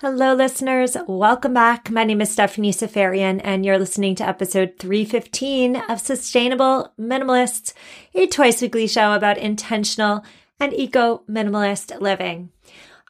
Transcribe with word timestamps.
Hello, 0.00 0.34
listeners. 0.34 0.94
Welcome 1.08 1.54
back. 1.54 1.90
My 1.90 2.04
name 2.04 2.20
is 2.20 2.30
Stephanie 2.30 2.70
Seferian, 2.70 3.40
and 3.42 3.64
you're 3.64 3.78
listening 3.78 4.14
to 4.16 4.28
episode 4.28 4.74
315 4.78 5.76
of 5.88 6.00
Sustainable 6.00 6.92
Minimalists, 7.00 7.72
a 8.14 8.26
twice 8.26 8.60
weekly 8.60 8.86
show 8.88 9.14
about 9.14 9.38
intentional 9.38 10.22
and 10.60 10.74
eco 10.74 11.22
minimalist 11.26 11.98
living. 11.98 12.50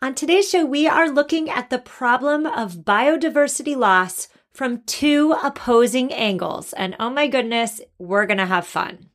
On 0.01 0.15
today's 0.15 0.49
show, 0.49 0.65
we 0.65 0.87
are 0.87 1.11
looking 1.11 1.51
at 1.51 1.71
the 1.71 1.81
problem 1.81 2.47
of 2.47 2.85
biodiversity 2.85 3.75
loss 3.77 4.29
from 4.53 4.83
two 4.83 5.35
opposing 5.43 6.13
angles. 6.13 6.73
And 6.75 6.95
oh 7.01 7.11
my 7.11 7.27
goodness, 7.27 7.81
we're 7.99 8.27
going 8.27 8.39
to 8.39 8.47
have 8.47 8.65
fun. 8.65 9.11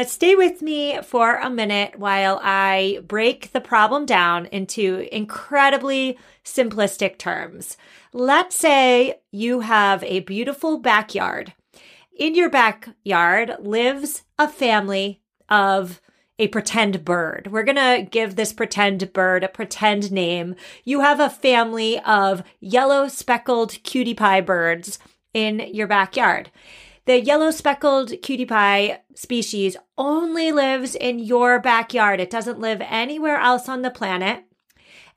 Now, 0.00 0.06
stay 0.06 0.34
with 0.34 0.62
me 0.62 0.98
for 1.02 1.36
a 1.36 1.50
minute 1.50 1.98
while 1.98 2.40
I 2.42 3.00
break 3.06 3.52
the 3.52 3.60
problem 3.60 4.06
down 4.06 4.46
into 4.46 5.06
incredibly 5.14 6.16
simplistic 6.42 7.18
terms. 7.18 7.76
Let's 8.14 8.56
say 8.56 9.20
you 9.30 9.60
have 9.60 10.02
a 10.04 10.20
beautiful 10.20 10.78
backyard. 10.78 11.52
In 12.18 12.34
your 12.34 12.48
backyard 12.48 13.56
lives 13.60 14.22
a 14.38 14.48
family 14.48 15.20
of 15.50 16.00
a 16.38 16.48
pretend 16.48 17.04
bird. 17.04 17.50
We're 17.52 17.62
going 17.62 17.76
to 17.76 18.08
give 18.10 18.36
this 18.36 18.54
pretend 18.54 19.12
bird 19.12 19.44
a 19.44 19.48
pretend 19.48 20.10
name. 20.10 20.56
You 20.82 21.00
have 21.00 21.20
a 21.20 21.28
family 21.28 22.00
of 22.00 22.42
yellow 22.58 23.06
speckled 23.08 23.76
cutie 23.82 24.14
pie 24.14 24.40
birds 24.40 24.98
in 25.34 25.60
your 25.74 25.86
backyard. 25.86 26.50
The 27.10 27.20
yellow 27.20 27.50
speckled 27.50 28.12
cutie 28.22 28.46
pie 28.46 29.00
species 29.16 29.76
only 29.98 30.52
lives 30.52 30.94
in 30.94 31.18
your 31.18 31.58
backyard. 31.58 32.20
It 32.20 32.30
doesn't 32.30 32.60
live 32.60 32.80
anywhere 32.82 33.36
else 33.36 33.68
on 33.68 33.82
the 33.82 33.90
planet. 33.90 34.44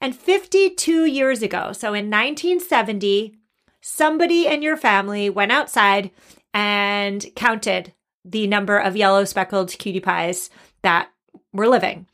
And 0.02 0.16
52 0.16 1.06
years 1.06 1.44
ago, 1.44 1.72
so 1.72 1.90
in 1.90 2.10
1970, 2.10 3.36
somebody 3.80 4.48
in 4.48 4.64
your 4.64 4.76
family 4.76 5.30
went 5.30 5.52
outside 5.52 6.10
and 6.52 7.24
counted 7.36 7.94
the 8.26 8.48
number 8.48 8.80
of 8.80 8.98
yellow 8.98 9.24
speckled 9.24 9.78
cutie 9.78 10.00
pies 10.00 10.50
that 10.82 11.10
were 11.52 11.68
living. 11.68 12.08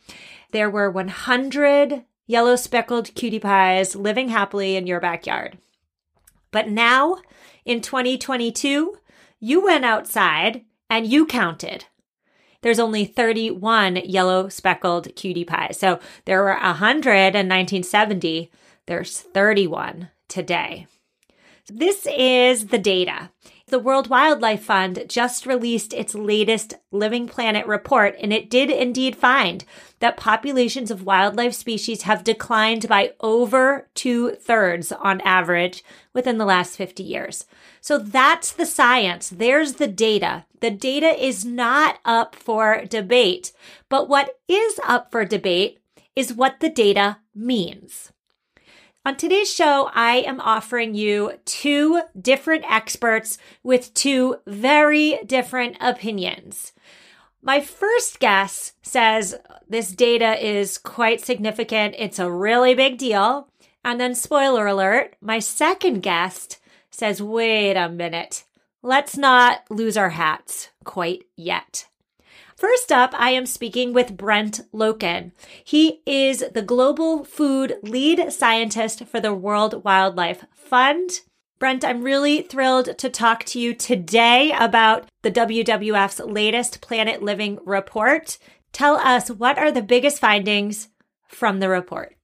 There 0.51 0.69
were 0.69 0.91
100 0.91 2.03
yellow 2.27 2.57
speckled 2.57 3.15
cutie 3.15 3.39
pies 3.39 3.95
living 3.95 4.27
happily 4.27 4.75
in 4.75 4.87
your 4.87 4.99
backyard. 4.99 5.57
But 6.51 6.67
now, 6.67 7.19
in 7.63 7.79
2022, 7.79 8.97
you 9.39 9.63
went 9.63 9.85
outside 9.85 10.65
and 10.89 11.07
you 11.07 11.25
counted. 11.25 11.85
There's 12.61 12.79
only 12.79 13.05
31 13.05 13.97
yellow 13.97 14.49
speckled 14.49 15.15
cutie 15.15 15.45
pies. 15.45 15.79
So 15.79 15.99
there 16.25 16.41
were 16.41 16.55
100 16.55 17.09
in 17.09 17.47
1970. 17.47 18.51
There's 18.85 19.19
31 19.19 20.09
today. 20.27 20.87
This 21.67 22.07
is 22.07 22.67
the 22.67 22.77
data. 22.77 23.31
The 23.69 23.77
World 23.77 24.09
Wildlife 24.09 24.63
Fund 24.63 25.05
just 25.07 25.45
released 25.45 25.93
its 25.93 26.15
latest 26.15 26.73
Living 26.91 27.27
Planet 27.27 27.67
report, 27.67 28.15
and 28.19 28.33
it 28.33 28.49
did 28.49 28.71
indeed 28.71 29.15
find 29.15 29.63
that 29.99 30.17
populations 30.17 30.89
of 30.89 31.05
wildlife 31.05 31.53
species 31.53 32.01
have 32.01 32.23
declined 32.23 32.87
by 32.87 33.13
over 33.19 33.87
two 33.93 34.31
thirds 34.31 34.91
on 34.91 35.21
average 35.21 35.83
within 36.13 36.39
the 36.39 36.45
last 36.45 36.77
50 36.77 37.03
years. 37.03 37.45
So 37.79 37.99
that's 37.99 38.51
the 38.51 38.65
science. 38.65 39.29
There's 39.29 39.73
the 39.73 39.87
data. 39.87 40.45
The 40.61 40.71
data 40.71 41.23
is 41.23 41.45
not 41.45 41.99
up 42.03 42.35
for 42.35 42.85
debate, 42.85 43.51
but 43.87 44.09
what 44.09 44.39
is 44.47 44.79
up 44.83 45.11
for 45.11 45.25
debate 45.25 45.79
is 46.15 46.33
what 46.33 46.59
the 46.59 46.69
data 46.69 47.19
means. 47.35 48.11
On 49.05 49.15
today's 49.15 49.51
show, 49.51 49.89
I 49.93 50.17
am 50.17 50.41
offering 50.41 50.93
you 50.93 51.39
two 51.45 52.01
different 52.21 52.65
experts 52.69 53.37
with 53.63 53.93
two 53.93 54.35
very 54.45 55.19
different 55.25 55.77
opinions. 55.79 56.73
My 57.41 57.61
first 57.61 58.19
guess 58.19 58.73
says 58.81 59.35
this 59.69 59.91
data 59.91 60.45
is 60.45 60.77
quite 60.77 61.21
significant. 61.21 61.95
It's 61.97 62.19
a 62.19 62.29
really 62.29 62.75
big 62.75 62.97
deal. 62.97 63.47
And 63.85 64.01
then, 64.01 64.13
spoiler 64.15 64.67
alert, 64.67 65.15
my 65.21 65.39
second 65.39 66.01
guest 66.01 66.59
says, 66.91 67.21
wait 67.21 67.75
a 67.77 67.87
minute, 67.87 68.43
let's 68.83 69.15
not 69.15 69.61
lose 69.69 69.95
our 69.95 70.09
hats 70.09 70.71
quite 70.83 71.23
yet. 71.37 71.87
First 72.59 72.91
up, 72.91 73.13
I 73.13 73.29
am 73.29 73.45
speaking 73.45 73.93
with 73.93 74.17
Brent 74.17 74.59
Loken. 74.73 75.31
He 75.63 76.01
is 76.05 76.43
the 76.53 76.61
global 76.61 77.23
food 77.23 77.77
lead 77.83 78.33
scientist 78.33 79.05
for 79.05 79.21
the 79.21 79.33
World 79.33 79.85
Wildlife 79.85 80.43
Fund. 80.53 81.21
Brent, 81.57 81.85
I'm 81.85 82.03
really 82.03 82.41
thrilled 82.41 82.97
to 82.97 83.09
talk 83.09 83.45
to 83.45 83.61
you 83.61 83.73
today 83.73 84.51
about 84.51 85.07
the 85.21 85.31
WWF's 85.31 86.19
latest 86.19 86.81
Planet 86.81 87.23
Living 87.23 87.59
report. 87.63 88.37
Tell 88.73 88.97
us 88.97 89.31
what 89.31 89.57
are 89.57 89.71
the 89.71 89.81
biggest 89.81 90.19
findings 90.19 90.89
from 91.29 91.61
the 91.61 91.69
report? 91.69 92.17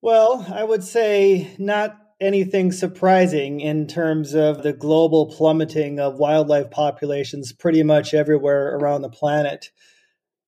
Well, 0.00 0.44
I 0.52 0.64
would 0.64 0.82
say 0.82 1.54
not 1.56 2.01
anything 2.22 2.70
surprising 2.72 3.60
in 3.60 3.86
terms 3.86 4.34
of 4.34 4.62
the 4.62 4.72
global 4.72 5.26
plummeting 5.26 5.98
of 5.98 6.16
wildlife 6.16 6.70
populations 6.70 7.52
pretty 7.52 7.82
much 7.82 8.14
everywhere 8.14 8.76
around 8.76 9.02
the 9.02 9.10
planet. 9.10 9.70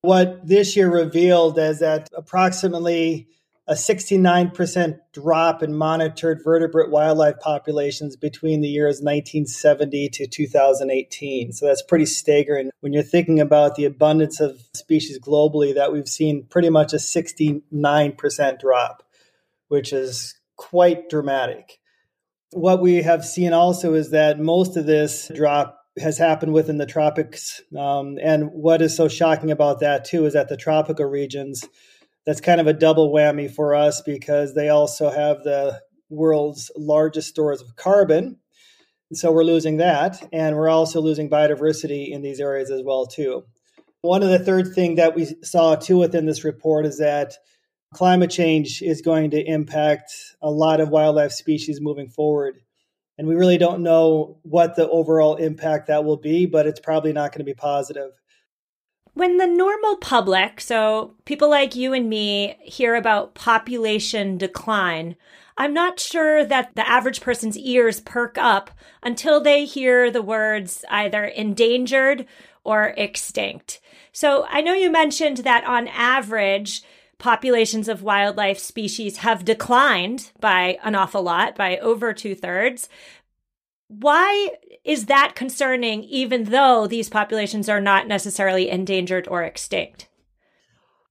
What 0.01 0.47
this 0.47 0.75
year 0.75 0.89
revealed 0.89 1.59
is 1.59 1.79
that 1.79 2.09
approximately 2.15 3.27
a 3.67 3.73
69% 3.73 4.99
drop 5.11 5.63
in 5.63 5.75
monitored 5.75 6.41
vertebrate 6.43 6.91
wildlife 6.91 7.39
populations 7.39 8.15
between 8.15 8.61
the 8.61 8.67
years 8.67 9.01
1970 9.01 10.09
to 10.09 10.27
2018. 10.27 11.51
So 11.51 11.65
that's 11.65 11.81
pretty 11.81 12.05
staggering 12.05 12.69
when 12.81 12.93
you're 12.93 13.01
thinking 13.01 13.39
about 13.39 13.75
the 13.75 13.85
abundance 13.85 14.39
of 14.39 14.61
species 14.75 15.19
globally 15.19 15.73
that 15.73 15.91
we've 15.91 16.07
seen 16.07 16.45
pretty 16.45 16.69
much 16.69 16.93
a 16.93 16.97
69% 16.97 18.59
drop, 18.59 19.03
which 19.67 19.91
is 19.91 20.35
quite 20.57 21.09
dramatic. 21.09 21.79
What 22.51 22.81
we 22.81 23.01
have 23.01 23.25
seen 23.25 23.53
also 23.53 23.93
is 23.93 24.11
that 24.11 24.39
most 24.39 24.77
of 24.77 24.85
this 24.85 25.31
drop 25.33 25.79
has 25.97 26.17
happened 26.17 26.53
within 26.53 26.77
the 26.77 26.85
tropics. 26.85 27.61
Um, 27.77 28.17
and 28.21 28.49
what 28.51 28.81
is 28.81 28.95
so 28.95 29.07
shocking 29.07 29.51
about 29.51 29.79
that, 29.79 30.05
too, 30.05 30.25
is 30.25 30.33
that 30.33 30.49
the 30.49 30.57
tropical 30.57 31.05
regions, 31.05 31.65
that's 32.25 32.41
kind 32.41 32.59
of 32.59 32.67
a 32.67 32.73
double 32.73 33.13
whammy 33.13 33.49
for 33.49 33.75
us 33.75 34.01
because 34.01 34.53
they 34.53 34.69
also 34.69 35.09
have 35.09 35.43
the 35.43 35.81
world's 36.09 36.71
largest 36.75 37.29
stores 37.29 37.61
of 37.61 37.75
carbon. 37.75 38.37
So 39.13 39.31
we're 39.31 39.43
losing 39.43 39.77
that. 39.77 40.27
And 40.33 40.55
we're 40.55 40.69
also 40.69 41.01
losing 41.01 41.29
biodiversity 41.29 42.11
in 42.11 42.21
these 42.21 42.39
areas 42.39 42.71
as 42.71 42.81
well, 42.83 43.05
too. 43.05 43.43
One 44.01 44.21
of 44.21 44.29
the 44.29 44.39
third 44.39 44.73
thing 44.73 44.95
that 44.95 45.15
we 45.15 45.35
saw, 45.43 45.75
too, 45.75 45.97
within 45.97 46.25
this 46.25 46.43
report 46.43 46.85
is 46.85 46.99
that 46.99 47.35
climate 47.93 48.31
change 48.31 48.81
is 48.81 49.01
going 49.01 49.31
to 49.31 49.41
impact 49.41 50.11
a 50.41 50.49
lot 50.49 50.79
of 50.79 50.89
wildlife 50.89 51.31
species 51.31 51.79
moving 51.81 52.09
forward. 52.09 52.59
And 53.17 53.27
we 53.27 53.35
really 53.35 53.57
don't 53.57 53.83
know 53.83 54.37
what 54.43 54.75
the 54.75 54.89
overall 54.89 55.35
impact 55.35 55.87
that 55.87 56.03
will 56.03 56.17
be, 56.17 56.45
but 56.45 56.67
it's 56.67 56.79
probably 56.79 57.13
not 57.13 57.31
going 57.31 57.39
to 57.39 57.45
be 57.45 57.53
positive. 57.53 58.11
When 59.13 59.37
the 59.37 59.47
normal 59.47 59.95
public, 59.95 60.59
so 60.59 61.15
people 61.23 61.49
like 61.49 61.73
you 61.75 61.93
and 61.93 62.09
me, 62.09 62.57
hear 62.61 62.95
about 62.95 63.33
population 63.33 64.37
decline, 64.37 65.15
I'm 65.57 65.73
not 65.73 66.01
sure 66.01 66.43
that 66.43 66.75
the 66.75 66.87
average 66.87 67.21
person's 67.21 67.57
ears 67.57 68.01
perk 68.01 68.37
up 68.37 68.71
until 69.01 69.39
they 69.39 69.63
hear 69.63 70.11
the 70.11 70.21
words 70.21 70.83
either 70.89 71.23
endangered 71.23 72.25
or 72.65 72.93
extinct. 72.97 73.79
So 74.11 74.45
I 74.49 74.59
know 74.59 74.73
you 74.73 74.91
mentioned 74.91 75.37
that 75.37 75.63
on 75.63 75.87
average, 75.87 76.83
populations 77.17 77.87
of 77.87 78.03
wildlife 78.03 78.59
species 78.59 79.17
have 79.17 79.45
declined 79.45 80.31
by 80.39 80.77
an 80.83 80.95
awful 80.95 81.23
lot, 81.23 81.55
by 81.55 81.77
over 81.77 82.13
two 82.13 82.35
thirds. 82.35 82.89
Why 83.87 84.51
is 84.83 85.05
that 85.05 85.35
concerning, 85.35 86.03
even 86.03 86.45
though 86.45 86.87
these 86.87 87.09
populations 87.09 87.69
are 87.69 87.81
not 87.81 88.07
necessarily 88.07 88.69
endangered 88.69 89.27
or 89.27 89.43
extinct? 89.43 90.07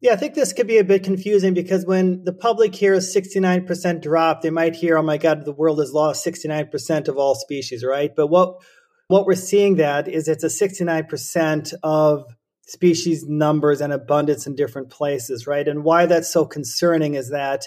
Yeah, 0.01 0.13
I 0.13 0.17
think 0.17 0.35
this 0.35 0.53
could 0.53 0.67
be 0.67 0.77
a 0.77 0.85
bit 0.85 1.03
confusing 1.03 1.55
because 1.55 1.87
when 1.87 2.25
the 2.25 2.33
public 2.35 2.75
hears 2.75 3.15
69% 3.15 4.03
drop, 4.03 4.43
they 4.43 4.51
might 4.51 4.77
hear, 4.77 4.99
oh 4.99 5.03
my 5.03 5.17
God, 5.17 5.47
the 5.47 5.53
world 5.53 5.79
has 5.79 5.95
lost 5.95 6.27
69% 6.27 7.09
of 7.09 7.17
all 7.17 7.35
species, 7.35 7.83
right? 7.83 8.15
But 8.15 8.27
what 8.27 8.61
what 9.09 9.27
we're 9.27 9.35
seeing 9.35 9.77
that 9.77 10.09
is 10.09 10.29
it's 10.29 10.45
a 10.45 10.49
69% 10.49 11.75
of 11.83 12.35
species 12.67 13.25
numbers 13.27 13.81
and 13.81 13.93
abundance 13.93 14.47
in 14.47 14.55
different 14.55 14.91
places, 14.91 15.47
right? 15.47 15.67
And 15.69 15.85
why 15.85 16.07
that's 16.07 16.33
so 16.33 16.45
concerning 16.45 17.15
is 17.15 17.31
that 17.31 17.67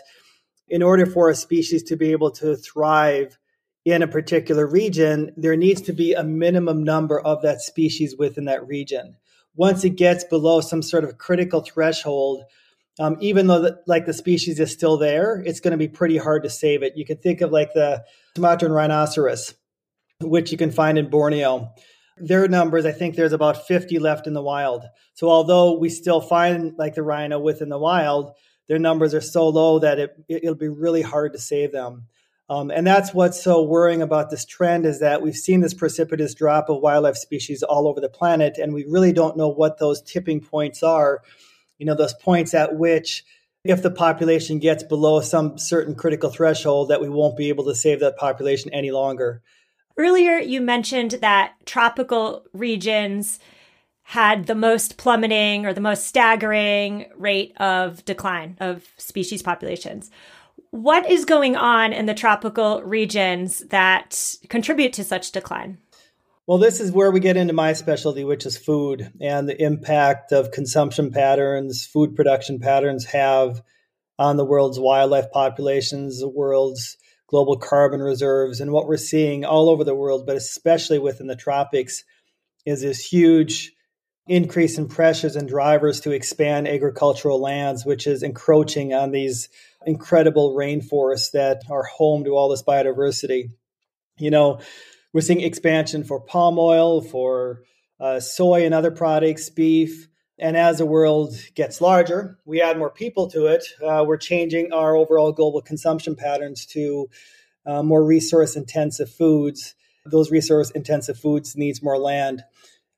in 0.67 0.83
order 0.83 1.05
for 1.05 1.29
a 1.29 1.35
species 1.35 1.83
to 1.83 1.95
be 1.95 2.11
able 2.11 2.31
to 2.31 2.55
thrive 2.55 3.38
in 3.85 4.01
a 4.01 4.07
particular 4.07 4.67
region, 4.67 5.33
there 5.38 5.55
needs 5.55 5.81
to 5.83 5.94
be 5.94 6.13
a 6.13 6.23
minimum 6.23 6.83
number 6.83 7.19
of 7.19 7.41
that 7.44 7.61
species 7.61 8.15
within 8.17 8.45
that 8.45 8.67
region. 8.67 9.15
Once 9.55 9.83
it 9.83 9.91
gets 9.91 10.23
below 10.23 10.61
some 10.61 10.81
sort 10.81 11.03
of 11.03 11.17
critical 11.17 11.61
threshold, 11.61 12.44
um, 12.99 13.15
even 13.21 13.47
though 13.47 13.61
the, 13.61 13.79
like 13.88 14.05
the 14.05 14.13
species 14.13 14.59
is 14.59 14.71
still 14.71 14.97
there, 14.97 15.41
it's 15.45 15.59
going 15.59 15.71
to 15.71 15.77
be 15.77 15.88
pretty 15.88 16.17
hard 16.17 16.44
to 16.44 16.49
save 16.49 16.83
it. 16.83 16.97
You 16.97 17.05
can 17.05 17.17
think 17.17 17.41
of 17.41 17.51
like 17.51 17.73
the 17.73 18.03
Sumatran 18.35 18.71
rhinoceros, 18.71 19.55
which 20.19 20.51
you 20.51 20.57
can 20.57 20.71
find 20.71 20.97
in 20.97 21.09
Borneo. 21.09 21.69
Their 22.19 22.47
numbers, 22.47 22.85
I 22.85 22.91
think 22.91 23.15
there's 23.15 23.33
about 23.33 23.67
50 23.67 23.99
left 23.99 24.27
in 24.27 24.33
the 24.33 24.41
wild. 24.41 24.83
So 25.13 25.29
although 25.29 25.77
we 25.77 25.89
still 25.89 26.21
find 26.21 26.73
like 26.77 26.95
the 26.95 27.03
rhino 27.03 27.39
within 27.39 27.69
the 27.69 27.77
wild, 27.77 28.33
their 28.67 28.79
numbers 28.79 29.13
are 29.13 29.21
so 29.21 29.47
low 29.47 29.79
that 29.79 29.99
it, 29.99 30.15
it'll 30.27 30.55
be 30.55 30.67
really 30.67 31.01
hard 31.01 31.33
to 31.33 31.39
save 31.39 31.71
them. 31.71 32.07
Um, 32.49 32.71
and 32.71 32.87
that's 32.87 33.13
what's 33.13 33.41
so 33.43 33.61
worrying 33.61 34.01
about 34.01 34.29
this 34.29 34.45
trend 34.45 34.85
is 34.85 35.01
that 35.01 35.21
we've 35.21 35.35
seen 35.35 35.59
this 35.59 35.73
precipitous 35.73 36.33
drop 36.33 36.69
of 36.69 36.81
wildlife 36.81 37.17
species 37.17 37.61
all 37.61 37.87
over 37.87 37.99
the 37.99 38.09
planet, 38.09 38.57
and 38.57 38.73
we 38.73 38.85
really 38.85 39.11
don't 39.11 39.35
know 39.35 39.49
what 39.49 39.79
those 39.79 40.01
tipping 40.01 40.39
points 40.39 40.81
are. 40.81 41.21
You 41.77 41.85
know, 41.85 41.95
those 41.95 42.13
points 42.13 42.53
at 42.53 42.77
which, 42.77 43.25
if 43.65 43.83
the 43.83 43.91
population 43.91 44.59
gets 44.59 44.81
below 44.81 45.19
some 45.19 45.57
certain 45.57 45.93
critical 45.93 46.29
threshold, 46.29 46.89
that 46.89 47.01
we 47.01 47.09
won't 47.09 47.35
be 47.35 47.49
able 47.49 47.65
to 47.65 47.75
save 47.75 47.99
that 47.99 48.15
population 48.15 48.73
any 48.73 48.91
longer. 48.91 49.41
Earlier, 49.97 50.38
you 50.38 50.61
mentioned 50.61 51.11
that 51.21 51.53
tropical 51.65 52.45
regions 52.53 53.39
had 54.03 54.45
the 54.45 54.55
most 54.55 54.97
plummeting 54.97 55.65
or 55.65 55.73
the 55.73 55.81
most 55.81 56.07
staggering 56.07 57.07
rate 57.17 57.53
of 57.59 58.05
decline 58.05 58.55
of 58.59 58.88
species 58.97 59.41
populations 59.41 60.09
what 60.71 61.09
is 61.09 61.25
going 61.25 61.55
on 61.55 61.94
in 61.94 62.05
the 62.05 62.13
tropical 62.13 62.81
regions 62.83 63.59
that 63.69 64.35
contribute 64.49 64.94
to 64.94 65.03
such 65.03 65.31
decline? 65.31 65.77
Well, 66.45 66.57
this 66.57 66.79
is 66.79 66.91
where 66.91 67.11
we 67.11 67.19
get 67.19 67.38
into 67.38 67.53
my 67.53 67.73
specialty, 67.73 68.23
which 68.23 68.45
is 68.45 68.57
food 68.57 69.11
and 69.19 69.49
the 69.49 69.61
impact 69.61 70.31
of 70.31 70.51
consumption 70.51 71.11
patterns, 71.11 71.85
food 71.85 72.15
production 72.15 72.59
patterns 72.59 73.05
have 73.05 73.61
on 74.17 74.38
the 74.38 74.45
world's 74.45 74.79
wildlife 74.79 75.31
populations, 75.31 76.19
the 76.19 76.29
world's 76.29 76.97
global 77.27 77.57
carbon 77.57 78.01
reserves. 78.01 78.59
And 78.62 78.71
what 78.71 78.88
we're 78.88 78.97
seeing 78.97 79.45
all 79.45 79.69
over 79.69 79.83
the 79.83 79.95
world, 79.95 80.25
but 80.25 80.35
especially 80.35 81.00
within 81.00 81.27
the 81.27 81.35
tropics, 81.35 82.03
is 82.65 82.81
this 82.81 83.06
huge 83.06 83.74
increase 84.27 84.77
in 84.77 84.88
pressures 84.88 85.35
and 85.35 85.47
drivers 85.47 86.01
to 86.01 86.12
expand 86.12 86.68
agricultural 86.68 87.39
lands, 87.39 87.85
which 87.85 88.07
is 88.07 88.24
encroaching 88.24 88.94
on 88.94 89.12
these 89.12 89.50
incredible 89.85 90.53
rainforests 90.56 91.31
that 91.31 91.63
are 91.69 91.83
home 91.83 92.25
to 92.25 92.31
all 92.31 92.50
this 92.50 92.63
biodiversity. 92.63 93.51
You 94.18 94.31
know, 94.31 94.59
we're 95.13 95.21
seeing 95.21 95.41
expansion 95.41 96.03
for 96.03 96.19
palm 96.19 96.57
oil, 96.59 97.01
for 97.01 97.63
uh, 98.00 98.19
soy 98.19 98.65
and 98.65 98.73
other 98.73 98.91
products, 98.91 99.50
beef. 99.50 100.07
And 100.39 100.55
as 100.55 100.77
the 100.77 100.85
world 100.85 101.35
gets 101.55 101.81
larger, 101.81 102.37
we 102.45 102.61
add 102.61 102.77
more 102.77 102.91
people 102.91 103.27
to 103.31 103.47
it. 103.47 103.65
Uh, 103.83 104.03
we're 104.05 104.17
changing 104.17 104.71
our 104.71 104.95
overall 104.95 105.31
global 105.31 105.61
consumption 105.61 106.15
patterns 106.15 106.65
to 106.67 107.09
uh, 107.65 107.81
more 107.81 108.03
resource 108.03 108.55
intensive 108.55 109.09
foods. 109.09 109.73
Those 110.05 110.31
resource 110.31 110.69
intensive 110.71 111.17
foods 111.19 111.55
needs 111.55 111.81
more 111.81 111.97
land. 111.97 112.43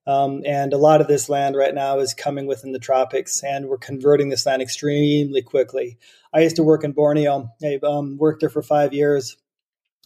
Um, 0.06 0.42
and 0.46 0.74
a 0.74 0.78
lot 0.78 1.02
of 1.02 1.08
this 1.08 1.30
land 1.30 1.56
right 1.56 1.74
now 1.74 2.00
is 2.00 2.14
coming 2.14 2.48
within 2.48 2.72
the 2.72 2.80
tropics, 2.80 3.44
and 3.44 3.68
we're 3.68 3.78
converting 3.78 4.30
this 4.30 4.46
land 4.46 4.62
extremely 4.62 5.42
quickly. 5.42 5.98
I 6.34 6.42
used 6.42 6.56
to 6.56 6.64
work 6.64 6.84
in 6.84 6.94
Borneo. 6.94 7.50
I 7.64 7.80
um, 7.84 8.18
worked 8.18 8.40
there 8.42 8.50
for 8.50 8.64
five 8.64 8.92
years, 8.92 9.38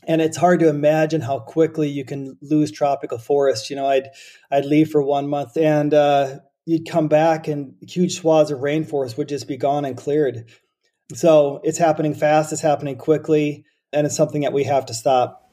and 0.06 0.21
it's 0.21 0.35
hard 0.35 0.59
to 0.59 0.68
imagine 0.68 1.21
how 1.21 1.39
quickly 1.39 1.88
you 1.89 2.03
can 2.03 2.38
lose 2.41 2.69
tropical 2.69 3.18
forests. 3.18 3.69
You 3.69 3.77
know, 3.77 3.88
I'd 3.88 4.09
I'd 4.51 4.65
leave 4.65 4.89
for 4.89 5.01
one 5.01 5.30
month, 5.30 5.56
and 5.56 5.94
uh, 5.94 6.39
you'd 6.65 6.88
come 6.89 7.07
back, 7.07 7.48
and 7.48 7.75
huge 7.81 8.19
swaths 8.19 8.51
of 8.51 8.60
rainforest 8.60 9.18
would 9.18 9.30
just 9.30 9.48
be 9.48 9.57
gone 9.57 9.86
and 9.86 9.98
cleared. 9.98 10.50
So 11.13 11.60
it's 11.63 11.77
happening 11.77 12.13
fast. 12.13 12.51
It's 12.51 12.62
happening 12.62 12.98
quickly, 12.98 13.65
and 13.92 14.06
it's 14.06 14.15
something 14.15 14.42
that 14.42 14.54
we 14.54 14.63
have 14.63 14.86
to 14.88 14.94
stop. 14.94 15.51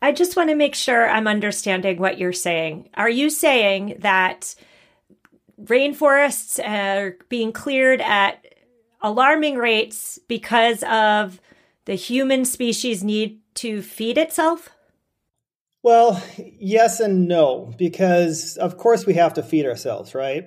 I 0.00 0.12
just 0.12 0.36
want 0.36 0.50
to 0.50 0.54
make 0.54 0.74
sure 0.74 1.08
I'm 1.08 1.26
understanding 1.26 1.98
what 1.98 2.18
you're 2.18 2.32
saying. 2.32 2.90
Are 2.94 3.10
you 3.10 3.30
saying 3.30 3.96
that 4.00 4.54
rainforests 5.60 6.64
are 6.64 7.16
being 7.28 7.52
cleared 7.52 8.00
at 8.00 8.44
alarming 9.00 9.56
rates 9.56 10.18
because 10.28 10.84
of 10.84 11.40
the 11.84 11.94
human 11.94 12.44
species 12.44 13.02
need 13.02 13.40
to 13.54 13.82
feed 13.82 14.18
itself? 14.18 14.70
Well, 15.82 16.22
yes 16.36 17.00
and 17.00 17.28
no, 17.28 17.72
because 17.78 18.56
of 18.56 18.76
course 18.76 19.06
we 19.06 19.14
have 19.14 19.34
to 19.34 19.42
feed 19.42 19.64
ourselves, 19.64 20.14
right? 20.14 20.44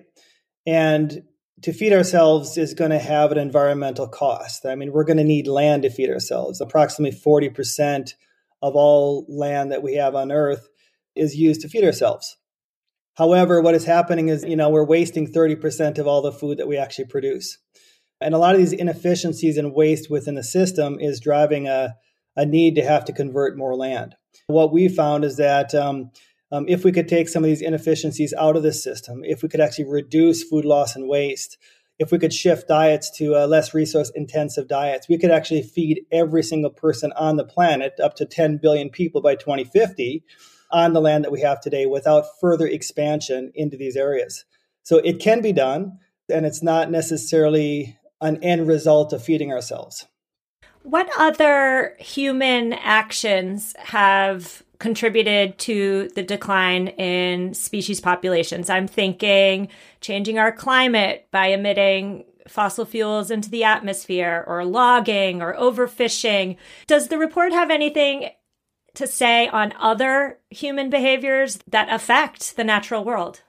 And 0.68 1.24
to 1.62 1.74
feed 1.74 1.94
ourselves 1.94 2.58
is 2.58 2.74
going 2.74 2.92
to 2.92 3.00
have 3.00 3.32
an 3.32 3.38
environmental 3.38 4.08
cost. 4.08 4.66
I 4.66 4.76
mean, 4.76 4.92
we're 4.92 5.04
going 5.04 5.18
to 5.18 5.24
need 5.24 5.48
land 5.48 5.84
to 5.84 5.90
feed 5.90 6.10
ourselves. 6.10 6.60
Approximately 6.60 7.18
40% 7.18 8.14
of 8.62 8.76
all 8.76 9.26
land 9.30 9.72
that 9.72 9.84
we 9.84 9.96
have 9.96 10.16
on 10.16 10.32
earth 10.32 10.68
is 11.16 11.36
used 11.36 11.62
to 11.62 11.70
feed 11.70 11.84
ourselves. 11.84 12.38
However, 13.16 13.62
what 13.62 13.76
is 13.76 13.86
happening 13.86 14.30
is, 14.30 14.44
you 14.44 14.56
know, 14.56 14.70
we're 14.70 14.86
wasting 14.86 15.32
30% 15.32 15.98
of 15.98 16.08
all 16.08 16.22
the 16.22 16.32
food 16.32 16.58
that 16.58 16.68
we 16.68 16.78
actually 16.78 17.06
produce. 17.06 17.58
And 18.20 18.34
a 18.34 18.38
lot 18.38 18.54
of 18.54 18.60
these 18.60 18.74
inefficiencies 18.74 19.58
and 19.58 19.74
waste 19.74 20.10
within 20.10 20.36
the 20.36 20.44
system 20.44 21.00
is 21.00 21.20
driving 21.20 21.68
a, 21.68 21.96
a 22.36 22.46
need 22.46 22.76
to 22.76 22.84
have 22.84 23.06
to 23.06 23.14
convert 23.14 23.58
more 23.58 23.76
land. 23.76 24.16
What 24.48 24.74
we 24.74 24.88
found 24.88 25.24
is 25.24 25.38
that 25.38 25.74
um, 25.74 26.12
um, 26.52 26.66
if 26.68 26.84
we 26.84 26.92
could 26.92 27.08
take 27.08 27.30
some 27.30 27.44
of 27.44 27.50
these 27.50 27.62
inefficiencies 27.62 28.34
out 28.38 28.56
of 28.56 28.64
the 28.64 28.74
system, 28.74 29.24
if 29.24 29.42
we 29.42 29.50
could 29.50 29.62
actually 29.62 29.86
reduce 29.86 30.44
food 30.44 30.66
loss 30.66 30.96
and 30.96 31.08
waste, 31.08 31.58
if 32.00 32.12
we 32.12 32.18
could 32.18 32.34
shift 32.34 32.68
diets 32.68 33.12
to 33.18 33.36
uh, 33.36 33.46
less 33.46 33.74
resource 33.74 34.12
intensive 34.16 34.68
diets, 34.68 35.08
we 35.08 35.18
could 35.18 35.32
actually 35.32 35.62
feed 35.62 36.02
every 36.12 36.44
single 36.44 36.72
person 36.72 37.14
on 37.16 37.38
the 37.38 37.46
planet, 37.46 37.94
up 38.02 38.16
to 38.16 38.26
10 38.26 38.58
billion 38.58 38.90
people 38.90 39.22
by 39.22 39.36
2050, 39.36 40.24
on 40.72 40.94
the 40.94 41.02
land 41.02 41.24
that 41.24 41.32
we 41.32 41.42
have 41.42 41.62
today 41.62 41.86
without 41.86 42.26
further 42.40 42.66
expansion 42.66 43.52
into 43.54 43.78
these 43.78 43.96
areas. 43.96 44.46
So 44.84 44.98
it 44.98 45.20
can 45.20 45.42
be 45.42 45.54
done, 45.54 46.00
and 46.28 46.46
it's 46.46 46.64
not 46.64 46.90
necessarily 46.90 47.98
an 48.20 48.44
end 48.44 48.68
result 48.68 49.14
of 49.14 49.24
feeding 49.24 49.52
ourselves. 49.52 50.08
What 50.84 51.10
other 51.18 51.96
human 52.00 52.74
actions 52.74 53.76
have 53.78 54.64
contributed 54.82 55.60
to 55.60 56.10
the 56.16 56.24
decline 56.24 56.88
in 56.88 57.54
species 57.54 58.02
populations. 58.02 58.68
I'm 58.68 58.88
thinking 58.88 59.70
changing 60.02 60.40
our 60.40 60.52
climate 60.52 61.28
by 61.30 61.48
emitting 61.48 62.26
fossil 62.48 62.86
fuels 62.86 63.30
into 63.30 63.50
the 63.50 63.64
atmosphere 63.64 64.44
or 64.48 64.66
logging 64.66 65.40
or 65.40 65.54
overfishing. 65.54 66.58
Does 66.88 67.10
the 67.10 67.20
report 67.20 67.54
have 67.54 67.70
anything 67.70 68.32
to 68.96 69.06
say 69.06 69.48
on 69.50 69.74
other 69.80 70.40
human 70.50 70.90
behaviors 70.90 71.60
that 71.68 71.94
affect 71.94 72.58
the 72.58 72.64
natural 72.64 73.04
world? 73.04 73.44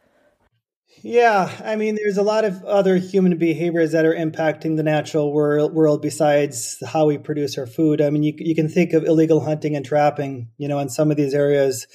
Yeah, 1.04 1.50
I 1.64 1.75
mean, 1.75 1.97
there's 1.97 2.16
a 2.16 2.23
lot 2.23 2.44
of 2.44 2.62
other 2.64 2.97
human 2.97 3.37
behaviors 3.37 3.90
that 3.90 4.04
are 4.04 4.14
impacting 4.14 4.76
the 4.76 4.85
natural 4.85 5.32
world, 5.32 6.00
besides 6.00 6.80
how 6.87 7.06
we 7.06 7.18
produce 7.18 7.59
our 7.59 7.66
food. 7.66 8.00
I 8.00 8.11
mean, 8.11 8.23
you, 8.23 8.35
you 8.37 8.54
can 8.54 8.68
think 8.68 8.92
of 8.92 9.04
illegal 9.04 9.40
hunting 9.40 9.75
and 9.75 9.85
trapping, 9.85 10.49
you 10.59 10.68
know, 10.68 10.78
in 10.78 10.88
some 10.88 11.11
of 11.11 11.16
these 11.16 11.35
areas. 11.35 11.88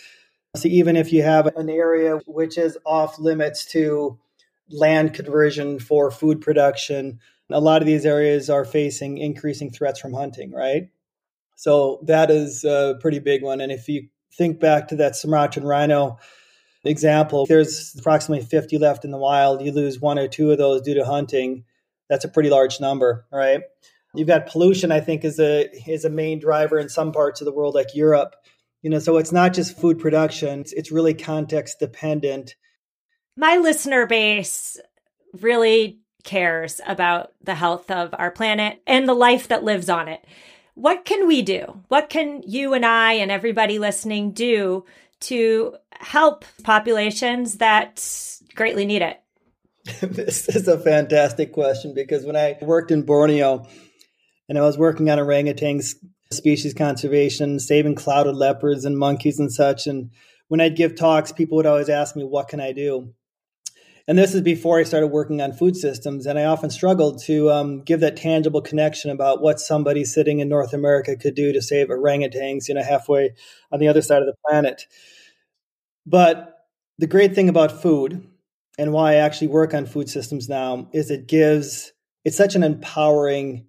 So 0.58 0.68
even 0.68 0.98
if 0.98 1.14
you 1.14 1.24
have 1.24 1.48
an 1.56 1.70
area 1.70 2.18
which 2.26 2.58
is 2.58 2.78
off 2.86 3.18
limits 3.18 3.66
to 3.68 4.20
land 4.70 5.14
conversion 5.14 5.80
for 5.80 6.12
food 6.12 6.42
production, 6.42 7.20
a 7.50 7.62
lot 7.62 7.82
of 7.82 7.86
these 7.86 8.06
areas 8.06 8.50
are 8.50 8.66
facing 8.66 9.20
increasing 9.20 9.72
threats 9.72 10.02
from 10.02 10.14
hunting, 10.14 10.52
right? 10.52 10.90
So 11.56 12.02
that 12.04 12.30
is 12.30 12.66
a 12.66 12.98
pretty 13.00 13.20
big 13.20 13.42
one. 13.42 13.62
And 13.62 13.72
if 13.72 13.88
you 13.88 14.10
think 14.34 14.60
back 14.60 14.90
to 14.90 14.98
that 14.98 15.16
Sumatran 15.16 15.66
rhino 15.66 16.20
example, 16.84 17.46
there's 17.46 17.96
approximately 17.98 18.46
50 18.46 18.78
left 18.78 19.06
in 19.06 19.12
the 19.12 19.18
wild. 19.18 19.62
You 19.62 19.72
lose 19.72 20.00
one 20.00 20.20
or 20.20 20.28
two 20.28 20.52
of 20.52 20.58
those 20.58 20.82
due 20.82 20.94
to 20.96 21.06
hunting. 21.06 21.64
That's 22.10 22.26
a 22.26 22.30
pretty 22.30 22.50
large 22.50 22.80
number, 22.80 23.26
right? 23.32 23.62
You've 24.14 24.28
got 24.28 24.48
pollution, 24.48 24.92
I 24.92 25.00
think, 25.00 25.26
is 25.26 25.40
a 25.40 25.70
is 25.88 26.06
a 26.06 26.10
main 26.10 26.40
driver 26.40 26.80
in 26.80 26.90
some 26.90 27.12
parts 27.12 27.42
of 27.42 27.46
the 27.46 27.52
world, 27.52 27.76
like 27.76 27.94
Europe. 27.94 28.36
You 28.82 28.90
know, 28.90 29.00
so 29.00 29.18
it's 29.18 29.32
not 29.32 29.54
just 29.54 29.78
food 29.78 30.00
production; 30.00 30.62
it's, 30.62 30.74
it's 30.74 30.92
really 30.92 31.14
context 31.14 31.80
dependent. 31.80 32.56
My 33.36 33.58
listener 33.58 34.08
base 34.08 34.80
really 35.42 36.00
cares 36.24 36.82
about 36.88 37.34
the 37.42 37.56
health 37.56 37.92
of 37.92 38.14
our 38.18 38.32
planet 38.32 38.82
and 38.88 39.08
the 39.08 39.14
life 39.14 39.48
that 39.50 39.64
lives 39.64 39.90
on 39.90 40.08
it. 40.08 40.26
What 40.74 41.06
can 41.06 41.28
we 41.28 41.42
do? 41.42 41.84
What 41.88 42.10
can 42.10 42.44
you 42.46 42.74
and 42.74 42.86
I 42.86 43.14
and 43.14 43.32
everybody 43.32 43.80
listening 43.80 44.32
do 44.32 44.86
to 45.22 45.76
help 45.92 46.46
populations 46.64 47.58
that 47.58 48.04
greatly 48.56 48.86
need 48.86 49.02
it? 49.02 49.22
this 50.02 50.50
is 50.50 50.68
a 50.68 50.80
fantastic 50.80 51.54
question 51.54 51.94
because 51.94 52.26
when 52.26 52.36
I 52.36 52.58
worked 52.62 52.92
in 52.92 53.04
Borneo 53.04 53.66
and 54.50 54.58
I 54.58 54.62
was 54.62 54.78
working 54.78 55.10
on 55.10 55.18
orangutans, 55.18 55.96
species 56.32 56.74
conservation, 56.74 57.60
saving 57.60 57.96
clouded 57.96 58.36
leopards 58.36 58.86
and 58.86 58.98
monkeys 58.98 59.40
and 59.40 59.52
such, 59.52 59.88
and 59.88 60.12
when 60.50 60.62
I'd 60.62 60.76
give 60.76 60.96
talks, 60.96 61.32
people 61.32 61.56
would 61.58 61.66
always 61.66 61.90
ask 61.90 62.16
me, 62.16 62.24
What 62.24 62.50
can 62.50 62.60
I 62.60 62.74
do? 62.74 63.14
And 64.08 64.18
this 64.18 64.34
is 64.34 64.42
before 64.42 64.80
I 64.80 64.84
started 64.84 65.08
working 65.08 65.42
on 65.42 65.52
food 65.52 65.76
systems. 65.76 66.26
And 66.26 66.40
I 66.40 66.46
often 66.46 66.70
struggled 66.70 67.22
to 67.24 67.52
um, 67.52 67.82
give 67.82 68.00
that 68.00 68.16
tangible 68.16 68.62
connection 68.62 69.12
about 69.12 69.42
what 69.42 69.60
somebody 69.60 70.06
sitting 70.06 70.40
in 70.40 70.48
North 70.48 70.74
America 70.74 71.18
could 71.18 71.36
do 71.36 71.52
to 71.52 71.62
save 71.62 71.90
orangutans, 71.90 72.70
you 72.70 72.76
know, 72.76 72.84
halfway 72.84 73.34
on 73.72 73.80
the 73.80 73.90
other 73.90 74.02
side 74.02 74.22
of 74.22 74.28
the 74.28 74.36
planet. 74.48 74.88
But 76.06 76.54
the 76.98 77.08
great 77.08 77.36
thing 77.36 77.50
about 77.50 77.82
food 77.82 78.26
and 78.80 78.94
why 78.94 79.14
I 79.14 79.16
actually 79.16 79.48
work 79.48 79.74
on 79.74 79.86
food 79.86 80.10
systems 80.10 80.48
now 80.48 80.88
is 80.94 81.12
it 81.12 81.28
gives, 81.28 81.92
it's 82.24 82.38
such 82.38 82.56
an 82.56 82.64
empowering 82.64 83.66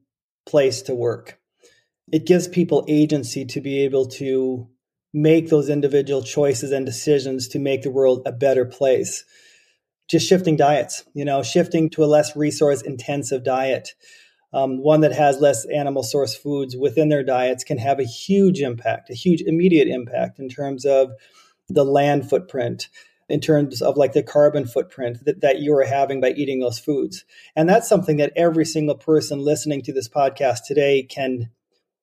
place 0.47 0.83
to 0.83 0.95
work. 0.95 1.41
It 2.13 2.27
gives 2.27 2.47
people 2.47 2.85
agency 2.89 3.45
to 3.47 3.61
be 3.61 3.81
able 3.81 4.07
to 4.07 4.69
make 5.13 5.49
those 5.49 5.69
individual 5.69 6.23
choices 6.23 6.71
and 6.71 6.87
decisions 6.87 7.49
to 7.49 7.59
make 7.59 7.83
the 7.83 7.91
world 7.91 8.23
a 8.25 8.33
better 8.33 8.65
place 8.65 9.25
just 10.09 10.27
shifting 10.27 10.57
diets, 10.57 11.05
you 11.15 11.25
know, 11.25 11.43
shifting 11.43 11.91
to 11.91 12.03
a 12.03 12.07
less 12.07 12.35
resource 12.35 12.83
intensive 12.83 13.45
diet. 13.45 13.95
Um, 14.53 14.83
one 14.83 15.03
that 15.03 15.13
has 15.13 15.41
less 15.41 15.67
animal 15.67 16.03
source 16.03 16.35
foods 16.35 16.75
within 16.75 17.11
their 17.11 17.23
diets 17.23 17.65
can 17.65 17.77
have 17.77 18.01
a 18.01 18.05
huge 18.05 18.61
impact, 18.61 19.11
a 19.11 19.15
huge 19.15 19.43
immediate 19.43 19.89
impact 19.89 20.39
in 20.39 20.49
terms 20.49 20.87
of 20.87 21.13
the 21.69 21.85
land 21.85 22.31
footprint, 22.31 22.89
in 23.29 23.41
terms 23.41 23.83
of 23.83 23.99
like 23.99 24.15
the 24.15 24.23
carbon 24.23 24.67
footprint 24.67 25.23
that, 25.27 25.43
that 25.43 25.59
you 25.59 25.77
are 25.77 25.85
having 25.85 26.23
by 26.23 26.31
eating 26.31 26.61
those 26.61 26.79
foods. 26.79 27.27
And 27.55 27.69
that's 27.69 27.87
something 27.87 28.17
that 28.17 28.33
every 28.37 28.65
single 28.65 28.95
person 28.95 29.41
listening 29.41 29.83
to 29.83 29.93
this 29.93 30.09
podcast 30.09 30.61
today 30.67 31.03
can, 31.03 31.51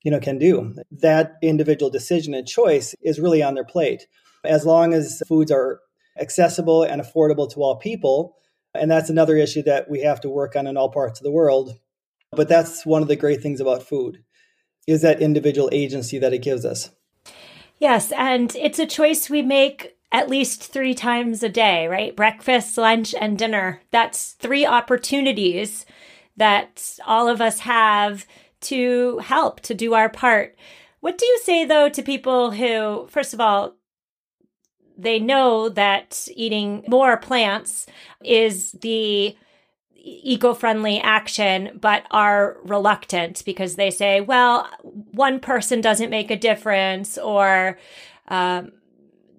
you 0.03 0.11
know, 0.11 0.19
can 0.19 0.37
do. 0.37 0.75
That 0.91 1.37
individual 1.41 1.89
decision 1.89 2.35
and 2.35 2.47
choice 2.47 2.93
is 3.01 3.19
really 3.19 3.41
on 3.41 3.55
their 3.55 3.65
plate. 3.65 4.05
As 4.43 4.67
long 4.67 4.93
as 4.93 5.23
foods 5.27 5.51
are 5.51 5.79
accessible 6.19 6.83
and 6.83 7.01
affordable 7.01 7.51
to 7.53 7.61
all 7.61 7.75
people. 7.75 8.35
And 8.73 8.89
that's 8.91 9.09
another 9.09 9.37
issue 9.37 9.63
that 9.63 9.89
we 9.89 10.01
have 10.01 10.21
to 10.21 10.29
work 10.29 10.55
on 10.55 10.67
in 10.67 10.77
all 10.77 10.89
parts 10.89 11.19
of 11.19 11.23
the 11.23 11.31
world. 11.31 11.79
But 12.31 12.49
that's 12.49 12.85
one 12.85 13.01
of 13.01 13.07
the 13.07 13.15
great 13.15 13.41
things 13.41 13.61
about 13.61 13.83
food 13.83 14.23
is 14.87 15.01
that 15.01 15.21
individual 15.21 15.69
agency 15.71 16.19
that 16.19 16.33
it 16.33 16.43
gives 16.43 16.65
us. 16.65 16.91
Yes, 17.79 18.11
and 18.11 18.55
it's 18.55 18.79
a 18.79 18.85
choice 18.85 19.29
we 19.29 19.41
make 19.41 19.97
at 20.11 20.29
least 20.29 20.63
3 20.63 20.93
times 20.93 21.43
a 21.43 21.49
day, 21.49 21.87
right? 21.87 22.15
Breakfast, 22.15 22.77
lunch, 22.77 23.15
and 23.19 23.37
dinner. 23.37 23.81
That's 23.91 24.33
three 24.33 24.65
opportunities 24.65 25.85
that 26.37 26.99
all 27.05 27.27
of 27.27 27.41
us 27.41 27.59
have 27.59 28.25
to 28.61 29.19
help 29.19 29.59
to 29.61 29.73
do 29.73 29.93
our 29.93 30.09
part. 30.09 30.55
What 30.99 31.17
do 31.17 31.25
you 31.25 31.39
say 31.43 31.65
though 31.65 31.89
to 31.89 32.01
people 32.01 32.51
who 32.51 33.07
first 33.09 33.33
of 33.33 33.39
all 33.39 33.75
they 34.97 35.19
know 35.19 35.69
that 35.69 36.27
eating 36.35 36.83
more 36.87 37.17
plants 37.17 37.85
is 38.23 38.71
the 38.73 39.35
eco-friendly 40.07 40.99
action 40.99 41.77
but 41.81 42.05
are 42.11 42.57
reluctant 42.63 43.43
because 43.43 43.75
they 43.75 43.89
say 43.89 44.21
well 44.21 44.69
one 45.11 45.39
person 45.39 45.81
doesn't 45.81 46.11
make 46.11 46.29
a 46.29 46.35
difference 46.35 47.17
or 47.17 47.77
um, 48.27 48.71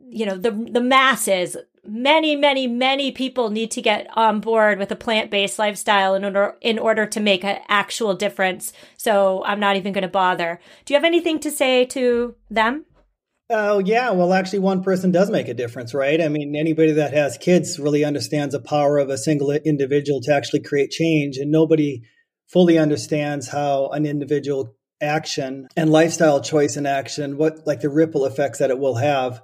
you 0.09 0.27
know 0.27 0.37
the 0.37 0.51
the 0.51 0.81
masses 0.81 1.57
many 1.87 2.35
many 2.35 2.67
many 2.67 3.13
people 3.13 3.51
need 3.51 3.71
to 3.71 3.83
get 3.83 4.09
on 4.15 4.41
board 4.41 4.79
with 4.79 4.91
a 4.91 4.97
plant-based 4.97 5.59
lifestyle 5.59 6.15
in 6.15 6.25
order 6.25 6.57
in 6.61 6.79
order 6.79 7.07
to 7.07 7.21
make 7.21 7.45
an 7.45 7.61
actual 7.69 8.15
difference. 8.15 8.73
So 8.97 9.45
i'm 9.45 9.61
not 9.61 9.77
even 9.77 9.93
going 9.93 10.03
to 10.03 10.09
bother. 10.09 10.61
Do 10.85 10.95
you 10.95 10.97
have 10.97 11.05
anything 11.05 11.39
to 11.41 11.51
say 11.51 11.85
to 11.87 12.35
them 12.51 12.85
Oh, 13.49 13.79
yeah. 13.79 14.11
Well, 14.11 14.33
actually, 14.33 14.59
one 14.59 14.83
person 14.83 15.13
does 15.13 15.31
make 15.31 15.47
a 15.47 15.55
difference, 15.55 15.95
right? 15.95 16.21
I 16.21 16.29
mean, 16.29 16.57
anybody 16.57 16.93
that 16.93 17.13
has 17.13 17.39
kids 17.39 17.79
really 17.79 18.05
understands 18.05 18.53
the 18.53 18.61
power 18.61 18.99
of 18.99 19.09
a 19.09 19.17
single 19.19 19.53
individual 19.53 20.21
to 20.23 20.35
actually 20.35 20.61
create 20.61 20.91
change. 20.91 21.37
And 21.37 21.53
nobody 21.53 22.03
fully 22.49 22.77
understands 22.77 23.49
how 23.49 23.89
an 23.89 24.05
individual 24.05 24.75
action 25.01 25.69
and 25.77 25.91
lifestyle 25.91 26.41
choice 26.41 26.77
in 26.77 26.87
action, 26.87 27.37
what 27.37 27.67
like 27.67 27.81
the 27.81 27.89
ripple 27.89 28.25
effects 28.25 28.59
that 28.59 28.71
it 28.71 28.81
will 28.81 28.97
have, 28.97 29.41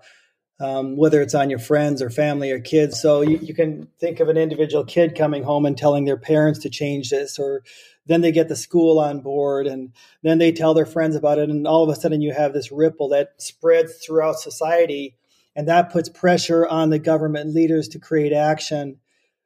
um, 0.60 0.96
whether 0.96 1.20
it's 1.20 1.34
on 1.34 1.50
your 1.50 1.58
friends 1.60 2.02
or 2.02 2.10
family 2.10 2.50
or 2.50 2.58
kids. 2.58 3.00
So 3.00 3.20
you, 3.20 3.38
you 3.38 3.54
can 3.54 3.86
think 4.00 4.18
of 4.18 4.28
an 4.28 4.36
individual 4.36 4.84
kid 4.84 5.16
coming 5.16 5.44
home 5.44 5.64
and 5.64 5.78
telling 5.78 6.06
their 6.06 6.16
parents 6.16 6.60
to 6.60 6.70
change 6.70 7.10
this 7.10 7.38
or 7.38 7.62
then 8.06 8.20
they 8.20 8.32
get 8.32 8.48
the 8.48 8.56
school 8.56 8.98
on 8.98 9.20
board 9.20 9.66
and 9.66 9.92
then 10.22 10.38
they 10.38 10.52
tell 10.52 10.74
their 10.74 10.86
friends 10.86 11.14
about 11.14 11.38
it 11.38 11.48
and 11.48 11.66
all 11.66 11.82
of 11.82 11.88
a 11.88 12.00
sudden 12.00 12.20
you 12.20 12.32
have 12.32 12.52
this 12.52 12.72
ripple 12.72 13.08
that 13.08 13.30
spreads 13.38 14.04
throughout 14.04 14.40
society 14.40 15.16
and 15.54 15.68
that 15.68 15.92
puts 15.92 16.08
pressure 16.08 16.66
on 16.66 16.90
the 16.90 16.98
government 16.98 17.54
leaders 17.54 17.88
to 17.88 17.98
create 17.98 18.32
action. 18.32 18.98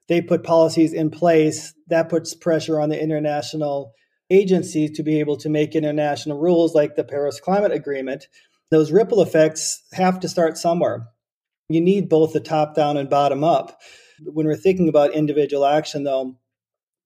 They 0.09 0.23
put 0.23 0.45
policies 0.45 0.93
in 0.93 1.11
place 1.11 1.75
that 1.89 2.09
puts 2.09 2.35
pressure 2.35 2.81
on 2.81 2.89
the 2.89 3.03
international 3.03 3.93
agencies 4.31 4.93
to 4.93 5.03
be 5.03 5.21
able 5.21 5.37
to 5.37 5.49
make 5.49 5.75
international 5.75 6.39
rules 6.39 6.75
like 6.75 6.95
the 6.95 7.05
paris 7.05 7.41
climate 7.41 7.73
agreement. 7.73 8.27
Those 8.71 8.91
ripple 8.91 9.21
effects 9.21 9.83
have 9.93 10.21
to 10.21 10.29
start 10.29 10.59
somewhere. 10.59 11.07
You 11.69 11.81
need 11.81 12.09
both 12.09 12.33
the 12.33 12.41
top 12.41 12.75
down 12.75 12.97
and 12.97 13.11
bottom 13.11 13.45
up. 13.45 13.81
When 14.25 14.47
we're 14.47 14.57
thinking 14.57 14.89
about 14.89 15.13
individual 15.13 15.67
action 15.67 16.05
though 16.05 16.37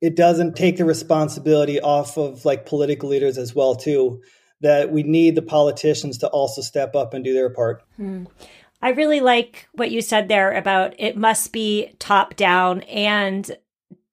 it 0.01 0.17
doesn't 0.17 0.57
take 0.57 0.77
the 0.77 0.85
responsibility 0.85 1.81
off 1.81 2.17
of 2.17 2.45
like 2.45 2.67
political 2.67 3.09
leaders 3.09 3.39
as 3.39 3.55
well 3.55 3.75
too 3.75 4.23
that 4.63 4.93
we 4.93 5.03
need 5.03 5.35
the 5.35 5.43
politicians 5.43 6.19
to 6.19 6.29
also 6.29 6.61
step 6.61 6.95
up 6.95 7.15
and 7.15 7.25
do 7.25 7.33
their 7.33 7.51
part. 7.51 7.83
Hmm. 7.97 8.25
i 8.83 8.91
really 8.91 9.21
like 9.21 9.69
what 9.73 9.91
you 9.91 10.03
said 10.03 10.29
there 10.29 10.53
about 10.53 10.95
it 10.99 11.17
must 11.17 11.53
be 11.53 11.93
top 11.99 12.37
down 12.37 12.83
and 12.83 13.57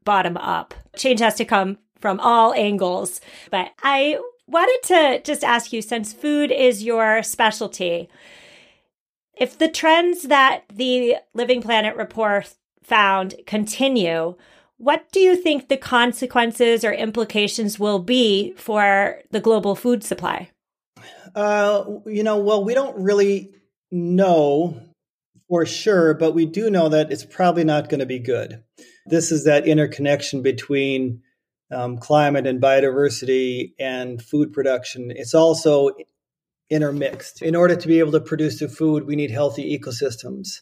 bottom 0.03 0.37
up. 0.37 0.73
Change 0.95 1.19
has 1.19 1.35
to 1.35 1.45
come 1.45 1.77
from 1.99 2.19
all 2.19 2.53
angles. 2.53 3.19
But 3.51 3.71
i 3.83 4.17
wanted 4.47 4.79
to 4.87 5.21
just 5.23 5.43
ask 5.43 5.73
you 5.73 5.81
since 5.81 6.13
food 6.13 6.51
is 6.51 6.83
your 6.83 7.21
specialty 7.21 8.09
if 9.39 9.57
the 9.57 9.69
trends 9.69 10.23
that 10.23 10.63
the 10.73 11.15
living 11.33 11.61
planet 11.61 11.95
report 11.95 12.55
found 12.83 13.35
continue 13.45 14.35
what 14.77 15.11
do 15.11 15.19
you 15.19 15.35
think 15.35 15.67
the 15.67 15.77
consequences 15.77 16.83
or 16.83 16.91
implications 16.91 17.79
will 17.79 17.99
be 17.99 18.53
for 18.57 19.21
the 19.31 19.39
global 19.39 19.75
food 19.75 20.03
supply? 20.03 20.51
Uh, 21.35 21.83
you 22.05 22.23
know, 22.23 22.37
well, 22.37 22.63
we 22.63 22.73
don't 22.73 22.97
really 22.97 23.51
know 23.91 24.79
for 25.47 25.65
sure, 25.65 26.13
but 26.13 26.33
we 26.33 26.45
do 26.45 26.69
know 26.69 26.89
that 26.89 27.11
it's 27.11 27.25
probably 27.25 27.63
not 27.63 27.89
going 27.89 27.99
to 27.99 28.05
be 28.05 28.19
good. 28.19 28.63
This 29.05 29.31
is 29.31 29.45
that 29.45 29.67
interconnection 29.67 30.41
between 30.41 31.21
um, 31.71 31.97
climate 31.97 32.47
and 32.47 32.61
biodiversity 32.61 33.73
and 33.79 34.21
food 34.21 34.53
production. 34.53 35.11
It's 35.15 35.33
also 35.33 35.91
intermixed. 36.69 37.41
In 37.41 37.55
order 37.55 37.75
to 37.75 37.87
be 37.87 37.99
able 37.99 38.11
to 38.11 38.19
produce 38.19 38.59
the 38.59 38.67
food, 38.67 39.05
we 39.05 39.15
need 39.15 39.31
healthy 39.31 39.77
ecosystems. 39.77 40.59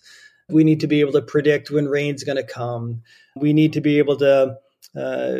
We 0.50 0.64
need 0.64 0.82
to 0.82 0.88
be 0.88 1.00
able 1.00 1.14
to 1.14 1.22
predict 1.22 1.72
when 1.72 1.88
rain's 1.88 2.24
going 2.24 2.38
to 2.38 2.44
come. 2.44 3.02
We 3.36 3.54
need 3.54 3.74
to 3.74 3.82
be 3.82 3.98
able 3.98 4.18
to 4.18 4.58
uh, 4.96 5.38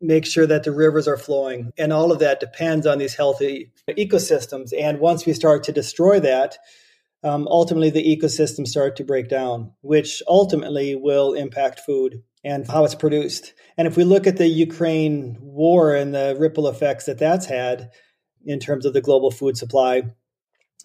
make 0.00 0.26
sure 0.26 0.46
that 0.46 0.64
the 0.64 0.72
rivers 0.72 1.08
are 1.08 1.16
flowing. 1.16 1.72
And 1.76 1.92
all 1.92 2.12
of 2.12 2.20
that 2.20 2.40
depends 2.40 2.86
on 2.86 2.98
these 2.98 3.14
healthy 3.14 3.72
ecosystems. 3.88 4.72
And 4.78 5.00
once 5.00 5.26
we 5.26 5.32
start 5.32 5.64
to 5.64 5.72
destroy 5.72 6.20
that, 6.20 6.58
um, 7.24 7.46
ultimately 7.48 7.90
the 7.90 8.16
ecosystems 8.16 8.68
start 8.68 8.96
to 8.96 9.04
break 9.04 9.28
down, 9.28 9.72
which 9.80 10.22
ultimately 10.26 10.96
will 10.96 11.34
impact 11.34 11.80
food 11.80 12.22
and 12.44 12.66
how 12.66 12.84
it's 12.84 12.94
produced. 12.94 13.52
And 13.76 13.86
if 13.86 13.96
we 13.96 14.04
look 14.04 14.26
at 14.26 14.36
the 14.36 14.48
Ukraine 14.48 15.38
war 15.40 15.94
and 15.94 16.14
the 16.14 16.36
ripple 16.38 16.66
effects 16.66 17.06
that 17.06 17.18
that's 17.18 17.46
had 17.46 17.90
in 18.44 18.58
terms 18.58 18.84
of 18.84 18.92
the 18.92 19.00
global 19.00 19.30
food 19.30 19.56
supply, 19.56 20.02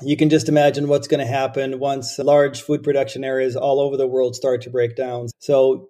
you 0.02 0.16
can 0.16 0.30
just 0.30 0.50
imagine 0.50 0.88
what's 0.88 1.08
going 1.08 1.20
to 1.20 1.32
happen 1.32 1.80
once 1.80 2.20
large 2.20 2.62
food 2.62 2.84
production 2.84 3.24
areas 3.24 3.56
all 3.56 3.80
over 3.80 3.98
the 3.98 4.08
world 4.08 4.36
start 4.36 4.62
to 4.62 4.70
break 4.70 4.96
down. 4.96 5.28
So 5.40 5.90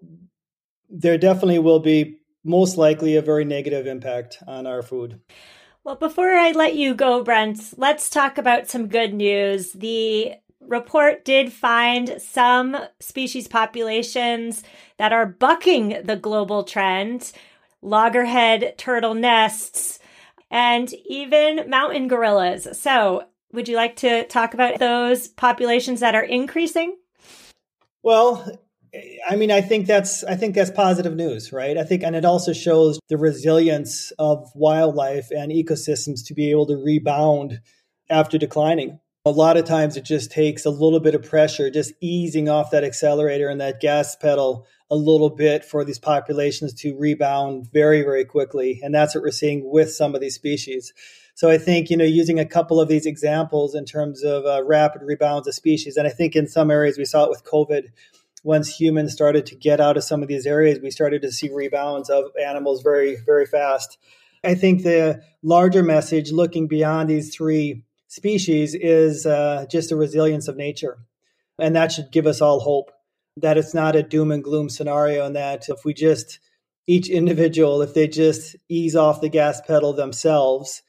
there 0.89 1.17
definitely 1.17 1.59
will 1.59 1.79
be 1.79 2.19
most 2.43 2.77
likely 2.77 3.15
a 3.15 3.21
very 3.21 3.43
negative 3.43 3.87
impact 3.87 4.37
on 4.47 4.65
our 4.65 4.81
food. 4.81 5.19
Well, 5.83 5.95
before 5.95 6.35
I 6.35 6.51
let 6.51 6.75
you 6.75 6.93
go, 6.95 7.23
Brent, 7.23 7.73
let's 7.77 8.09
talk 8.09 8.37
about 8.37 8.67
some 8.67 8.87
good 8.87 9.13
news. 9.13 9.73
The 9.73 10.33
report 10.61 11.23
did 11.23 11.51
find 11.51 12.21
some 12.21 12.77
species 12.99 13.47
populations 13.47 14.63
that 14.97 15.13
are 15.13 15.25
bucking 15.25 16.01
the 16.03 16.15
global 16.15 16.63
trend 16.63 17.31
loggerhead 17.81 18.73
turtle 18.77 19.13
nests 19.13 19.99
and 20.49 20.93
even 21.05 21.69
mountain 21.69 22.07
gorillas. 22.07 22.67
So, 22.79 23.25
would 23.51 23.67
you 23.67 23.75
like 23.75 23.95
to 23.97 24.25
talk 24.27 24.53
about 24.53 24.79
those 24.79 25.27
populations 25.27 25.99
that 26.01 26.15
are 26.15 26.23
increasing? 26.23 26.97
Well, 28.03 28.59
I 29.29 29.35
mean, 29.35 29.51
I 29.51 29.61
think 29.61 29.85
that's 29.85 30.23
I 30.23 30.35
think 30.35 30.55
that's 30.55 30.71
positive 30.71 31.15
news, 31.15 31.51
right? 31.51 31.77
I 31.77 31.83
think, 31.83 32.03
and 32.03 32.15
it 32.15 32.25
also 32.25 32.53
shows 32.53 32.99
the 33.09 33.17
resilience 33.17 34.11
of 34.17 34.49
wildlife 34.55 35.29
and 35.31 35.51
ecosystems 35.51 36.25
to 36.27 36.33
be 36.33 36.51
able 36.51 36.67
to 36.67 36.77
rebound 36.77 37.59
after 38.09 38.37
declining. 38.37 38.99
A 39.25 39.31
lot 39.31 39.57
of 39.57 39.65
times 39.65 39.97
it 39.97 40.05
just 40.05 40.31
takes 40.31 40.65
a 40.65 40.69
little 40.69 41.01
bit 41.01 41.15
of 41.15 41.23
pressure, 41.23 41.69
just 41.69 41.91
easing 41.99 42.47
off 42.47 42.71
that 42.71 42.85
accelerator 42.85 43.49
and 43.49 43.59
that 43.59 43.81
gas 43.81 44.15
pedal 44.15 44.65
a 44.89 44.95
little 44.95 45.29
bit 45.29 45.65
for 45.65 45.83
these 45.83 45.99
populations 45.99 46.73
to 46.75 46.97
rebound 46.97 47.67
very, 47.73 48.03
very 48.03 48.23
quickly. 48.23 48.79
And 48.81 48.95
that's 48.95 49.13
what 49.13 49.23
we're 49.23 49.31
seeing 49.31 49.69
with 49.69 49.91
some 49.91 50.15
of 50.15 50.21
these 50.21 50.35
species. 50.35 50.93
So 51.37 51.51
I 51.51 51.59
think, 51.59 51.91
you 51.91 51.97
know, 51.97 52.03
using 52.03 52.39
a 52.39 52.47
couple 52.47 52.81
of 52.81 52.89
these 52.89 53.05
examples 53.05 53.75
in 53.75 53.85
terms 53.85 54.23
of 54.23 54.47
uh, 54.47 54.63
rapid 54.65 55.03
rebounds 55.03 55.47
of 55.47 55.53
species, 55.53 55.95
and 55.95 56.07
I 56.07 56.09
think 56.09 56.35
in 56.35 56.47
some 56.47 56.71
areas 56.71 56.97
we 56.97 57.05
saw 57.05 57.25
it 57.25 57.29
with 57.29 57.43
COVID, 57.43 57.89
once 58.43 58.75
humans 58.75 59.13
started 59.13 59.45
to 59.45 59.55
get 59.55 59.79
out 59.79 59.97
of 59.97 60.03
some 60.03 60.23
of 60.23 60.27
these 60.27 60.47
areas, 60.47 60.79
we 60.81 60.89
started 60.89 61.21
to 61.21 61.31
see 61.31 61.47
rebounds 61.53 62.09
of 62.09 62.23
animals 62.43 62.81
very, 62.81 63.17
very 63.23 63.45
fast. 63.45 63.99
I 64.43 64.55
think 64.55 64.81
the 64.81 65.21
larger 65.43 65.83
message 65.83 66.31
looking 66.31 66.67
beyond 66.67 67.07
these 67.07 67.35
three 67.35 67.83
species 68.07 68.73
is 68.73 69.27
uh, 69.27 69.67
just 69.69 69.89
the 69.89 69.95
resilience 69.95 70.47
of 70.47 70.57
nature. 70.57 70.97
And 71.59 71.75
that 71.75 71.91
should 71.91 72.11
give 72.11 72.25
us 72.25 72.41
all 72.41 72.61
hope 72.61 72.91
that 73.35 73.59
it's 73.59 73.75
not 73.75 73.95
a 73.95 74.01
doom 74.01 74.31
and 74.31 74.43
gloom 74.43 74.69
scenario, 74.69 75.23
and 75.23 75.35
that 75.35 75.69
if 75.69 75.85
we 75.85 75.93
just, 75.93 76.39
each 76.87 77.09
individual, 77.09 77.83
if 77.83 77.93
they 77.93 78.07
just 78.07 78.55
ease 78.69 78.95
off 78.95 79.21
the 79.21 79.29
gas 79.29 79.61
pedal 79.61 79.93
themselves, 79.93 80.81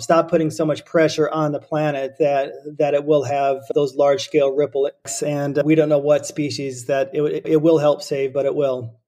stop 0.00 0.30
putting 0.30 0.50
so 0.50 0.64
much 0.64 0.84
pressure 0.84 1.28
on 1.30 1.52
the 1.52 1.60
planet 1.60 2.16
that 2.18 2.52
that 2.78 2.94
it 2.94 3.04
will 3.04 3.24
have 3.24 3.62
those 3.74 3.94
large 3.94 4.24
scale 4.24 4.52
ripple 4.52 4.86
effects 4.86 5.22
and 5.22 5.60
we 5.64 5.74
don't 5.74 5.88
know 5.88 5.98
what 5.98 6.26
species 6.26 6.86
that 6.86 7.10
it, 7.14 7.42
it 7.44 7.62
will 7.62 7.78
help 7.78 8.02
save 8.02 8.32
but 8.32 8.46
it 8.46 8.54
will 8.54 9.00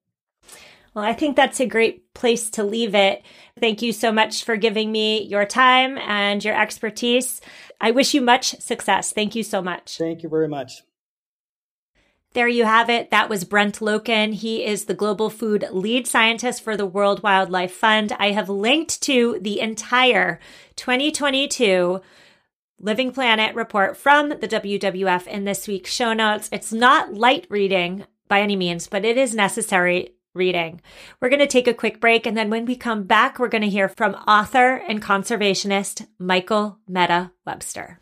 well, 0.94 1.04
I 1.04 1.14
think 1.14 1.37
that's 1.37 1.58
a 1.58 1.66
great 1.66 2.12
place 2.12 2.50
to 2.50 2.64
leave 2.64 2.94
it. 2.94 3.22
Thank 3.58 3.80
you 3.80 3.92
so 3.92 4.12
much 4.12 4.44
for 4.44 4.56
giving 4.56 4.92
me 4.92 5.22
your 5.22 5.46
time 5.46 5.96
and 5.96 6.44
your 6.44 6.54
expertise. 6.61 7.40
I 7.80 7.92
wish 7.92 8.12
you 8.12 8.20
much 8.20 8.61
success. 8.61 9.11
Thank 9.11 9.34
you 9.34 9.42
so 9.42 9.62
much. 9.62 9.96
Thank 9.96 10.22
you 10.22 10.28
very 10.28 10.49
much. 10.49 10.82
There 12.34 12.48
you 12.48 12.64
have 12.64 12.88
it. 12.88 13.10
That 13.10 13.28
was 13.28 13.44
Brent 13.44 13.80
Loken. 13.80 14.32
He 14.32 14.64
is 14.64 14.86
the 14.86 14.94
global 14.94 15.28
food 15.28 15.66
lead 15.70 16.06
scientist 16.06 16.62
for 16.62 16.78
the 16.78 16.86
World 16.86 17.22
Wildlife 17.22 17.72
Fund. 17.72 18.12
I 18.18 18.30
have 18.30 18.48
linked 18.48 19.02
to 19.02 19.38
the 19.42 19.60
entire 19.60 20.40
2022 20.76 22.00
Living 22.80 23.12
Planet 23.12 23.54
report 23.54 23.98
from 23.98 24.30
the 24.30 24.48
WWF 24.48 25.26
in 25.26 25.44
this 25.44 25.68
week's 25.68 25.92
show 25.92 26.14
notes. 26.14 26.48
It's 26.50 26.72
not 26.72 27.12
light 27.12 27.46
reading 27.50 28.06
by 28.28 28.40
any 28.40 28.56
means, 28.56 28.86
but 28.86 29.04
it 29.04 29.18
is 29.18 29.34
necessary 29.34 30.14
reading. 30.34 30.80
We're 31.20 31.28
going 31.28 31.40
to 31.40 31.46
take 31.46 31.68
a 31.68 31.74
quick 31.74 32.00
break. 32.00 32.26
And 32.26 32.34
then 32.34 32.48
when 32.48 32.64
we 32.64 32.76
come 32.76 33.04
back, 33.04 33.38
we're 33.38 33.48
going 33.48 33.62
to 33.62 33.68
hear 33.68 33.88
from 33.90 34.14
author 34.14 34.76
and 34.88 35.02
conservationist 35.02 36.06
Michael 36.18 36.78
Mehta 36.88 37.32
Webster. 37.46 38.01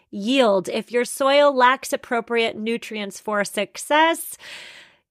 yield. 0.11 0.69
If 0.69 0.91
your 0.91 1.05
soil 1.05 1.55
lacks 1.55 1.91
appropriate 1.93 2.55
nutrients 2.57 3.19
for 3.19 3.43
success, 3.43 4.37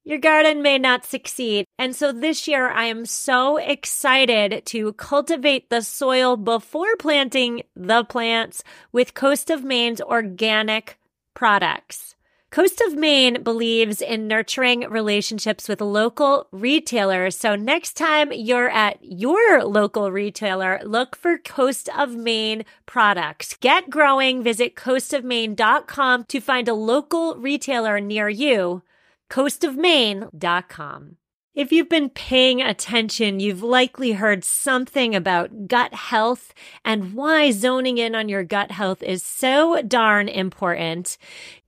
your 0.03 0.17
garden 0.17 0.61
may 0.61 0.77
not 0.79 1.05
succeed. 1.05 1.65
And 1.77 1.95
so 1.95 2.11
this 2.11 2.47
year, 2.47 2.69
I 2.69 2.85
am 2.85 3.05
so 3.05 3.57
excited 3.57 4.65
to 4.67 4.93
cultivate 4.93 5.69
the 5.69 5.81
soil 5.81 6.37
before 6.37 6.95
planting 6.95 7.63
the 7.75 8.03
plants 8.03 8.63
with 8.91 9.13
Coast 9.13 9.49
of 9.49 9.63
Maine's 9.63 10.01
organic 10.01 10.97
products. 11.33 12.15
Coast 12.51 12.81
of 12.81 12.95
Maine 12.95 13.43
believes 13.43 14.01
in 14.01 14.27
nurturing 14.27 14.81
relationships 14.89 15.69
with 15.69 15.79
local 15.79 16.47
retailers. 16.51 17.37
So 17.37 17.55
next 17.55 17.93
time 17.93 18.33
you're 18.33 18.69
at 18.69 18.97
your 19.01 19.63
local 19.63 20.11
retailer, 20.11 20.81
look 20.83 21.15
for 21.15 21.37
Coast 21.37 21.87
of 21.97 22.13
Maine 22.13 22.65
products. 22.85 23.55
Get 23.61 23.89
growing. 23.89 24.43
Visit 24.43 24.75
coastofmaine.com 24.75 26.25
to 26.25 26.41
find 26.41 26.67
a 26.67 26.73
local 26.73 27.37
retailer 27.37 28.01
near 28.01 28.27
you. 28.27 28.83
coastofmaine.com. 29.29 31.15
If 31.53 31.73
you've 31.73 31.89
been 31.89 32.09
paying 32.09 32.61
attention, 32.61 33.41
you've 33.41 33.61
likely 33.61 34.13
heard 34.13 34.45
something 34.45 35.13
about 35.13 35.67
gut 35.67 35.93
health 35.93 36.53
and 36.85 37.13
why 37.13 37.51
zoning 37.51 37.97
in 37.97 38.15
on 38.15 38.29
your 38.29 38.45
gut 38.45 38.71
health 38.71 39.03
is 39.03 39.21
so 39.21 39.81
darn 39.81 40.29
important. 40.29 41.17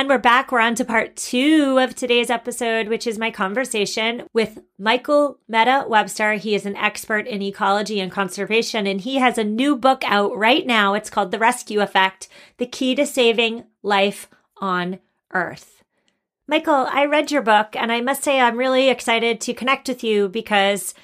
And 0.00 0.08
we're 0.08 0.16
back. 0.16 0.50
We're 0.50 0.60
on 0.60 0.76
to 0.76 0.84
part 0.86 1.14
two 1.14 1.76
of 1.78 1.94
today's 1.94 2.30
episode, 2.30 2.88
which 2.88 3.06
is 3.06 3.18
my 3.18 3.30
conversation 3.30 4.22
with 4.32 4.62
Michael 4.78 5.38
Mehta 5.46 5.84
Webster. 5.86 6.32
He 6.36 6.54
is 6.54 6.64
an 6.64 6.74
expert 6.76 7.26
in 7.26 7.42
ecology 7.42 8.00
and 8.00 8.10
conservation, 8.10 8.86
and 8.86 9.02
he 9.02 9.16
has 9.16 9.36
a 9.36 9.44
new 9.44 9.76
book 9.76 10.02
out 10.06 10.34
right 10.34 10.66
now. 10.66 10.94
It's 10.94 11.10
called 11.10 11.32
The 11.32 11.38
Rescue 11.38 11.82
Effect 11.82 12.28
The 12.56 12.64
Key 12.64 12.94
to 12.94 13.04
Saving 13.04 13.64
Life 13.82 14.30
on 14.56 15.00
Earth. 15.34 15.82
Michael, 16.48 16.88
I 16.90 17.04
read 17.04 17.30
your 17.30 17.42
book, 17.42 17.76
and 17.76 17.92
I 17.92 18.00
must 18.00 18.22
say 18.22 18.40
I'm 18.40 18.56
really 18.56 18.88
excited 18.88 19.38
to 19.42 19.52
connect 19.52 19.86
with 19.86 20.02
you 20.02 20.30
because 20.30 20.94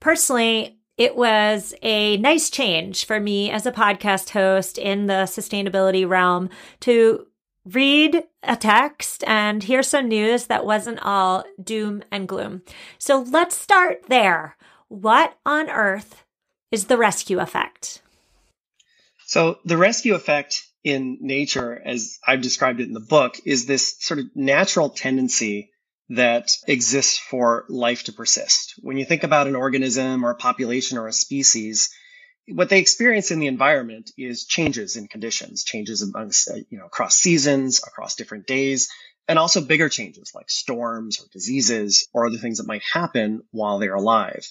personally, 0.00 0.80
it 0.96 1.14
was 1.14 1.72
a 1.82 2.16
nice 2.16 2.50
change 2.50 3.04
for 3.04 3.20
me 3.20 3.52
as 3.52 3.64
a 3.64 3.70
podcast 3.70 4.30
host 4.30 4.76
in 4.76 5.06
the 5.06 5.22
sustainability 5.22 6.08
realm 6.08 6.50
to 6.80 7.28
read 7.64 8.24
a 8.42 8.56
text 8.56 9.24
and 9.26 9.62
hear 9.62 9.82
some 9.82 10.08
news 10.08 10.46
that 10.46 10.66
wasn't 10.66 10.98
all 11.02 11.44
doom 11.62 12.02
and 12.10 12.28
gloom. 12.28 12.62
So 12.98 13.20
let's 13.20 13.56
start 13.56 14.02
there. 14.08 14.56
What 14.88 15.36
on 15.46 15.70
earth 15.70 16.24
is 16.70 16.86
the 16.86 16.98
rescue 16.98 17.38
effect? 17.38 18.02
So, 19.26 19.58
the 19.64 19.78
rescue 19.78 20.14
effect 20.14 20.62
in 20.82 21.18
nature, 21.20 21.80
as 21.82 22.18
I've 22.26 22.42
described 22.42 22.80
it 22.80 22.88
in 22.88 22.92
the 22.92 23.00
book, 23.00 23.36
is 23.46 23.64
this 23.64 23.96
sort 24.00 24.20
of 24.20 24.26
natural 24.34 24.90
tendency 24.90 25.70
that 26.10 26.56
exists 26.66 27.16
for 27.16 27.64
life 27.68 28.04
to 28.04 28.12
persist. 28.12 28.74
When 28.82 28.98
you 28.98 29.06
think 29.06 29.22
about 29.22 29.46
an 29.46 29.56
organism 29.56 30.24
or 30.24 30.30
a 30.30 30.36
population 30.36 30.98
or 30.98 31.08
a 31.08 31.12
species, 31.12 31.88
what 32.48 32.68
they 32.68 32.78
experience 32.78 33.30
in 33.30 33.40
the 33.40 33.46
environment 33.46 34.10
is 34.18 34.44
changes 34.44 34.96
in 34.96 35.08
conditions, 35.08 35.64
changes 35.64 36.02
amongst, 36.02 36.50
uh, 36.50 36.56
you 36.68 36.78
know, 36.78 36.86
across 36.86 37.16
seasons, 37.16 37.80
across 37.86 38.16
different 38.16 38.46
days, 38.46 38.90
and 39.28 39.38
also 39.38 39.60
bigger 39.60 39.88
changes 39.88 40.32
like 40.34 40.50
storms 40.50 41.20
or 41.20 41.26
diseases 41.32 42.08
or 42.12 42.26
other 42.26 42.36
things 42.36 42.58
that 42.58 42.66
might 42.66 42.82
happen 42.92 43.42
while 43.50 43.78
they're 43.78 43.94
alive. 43.94 44.46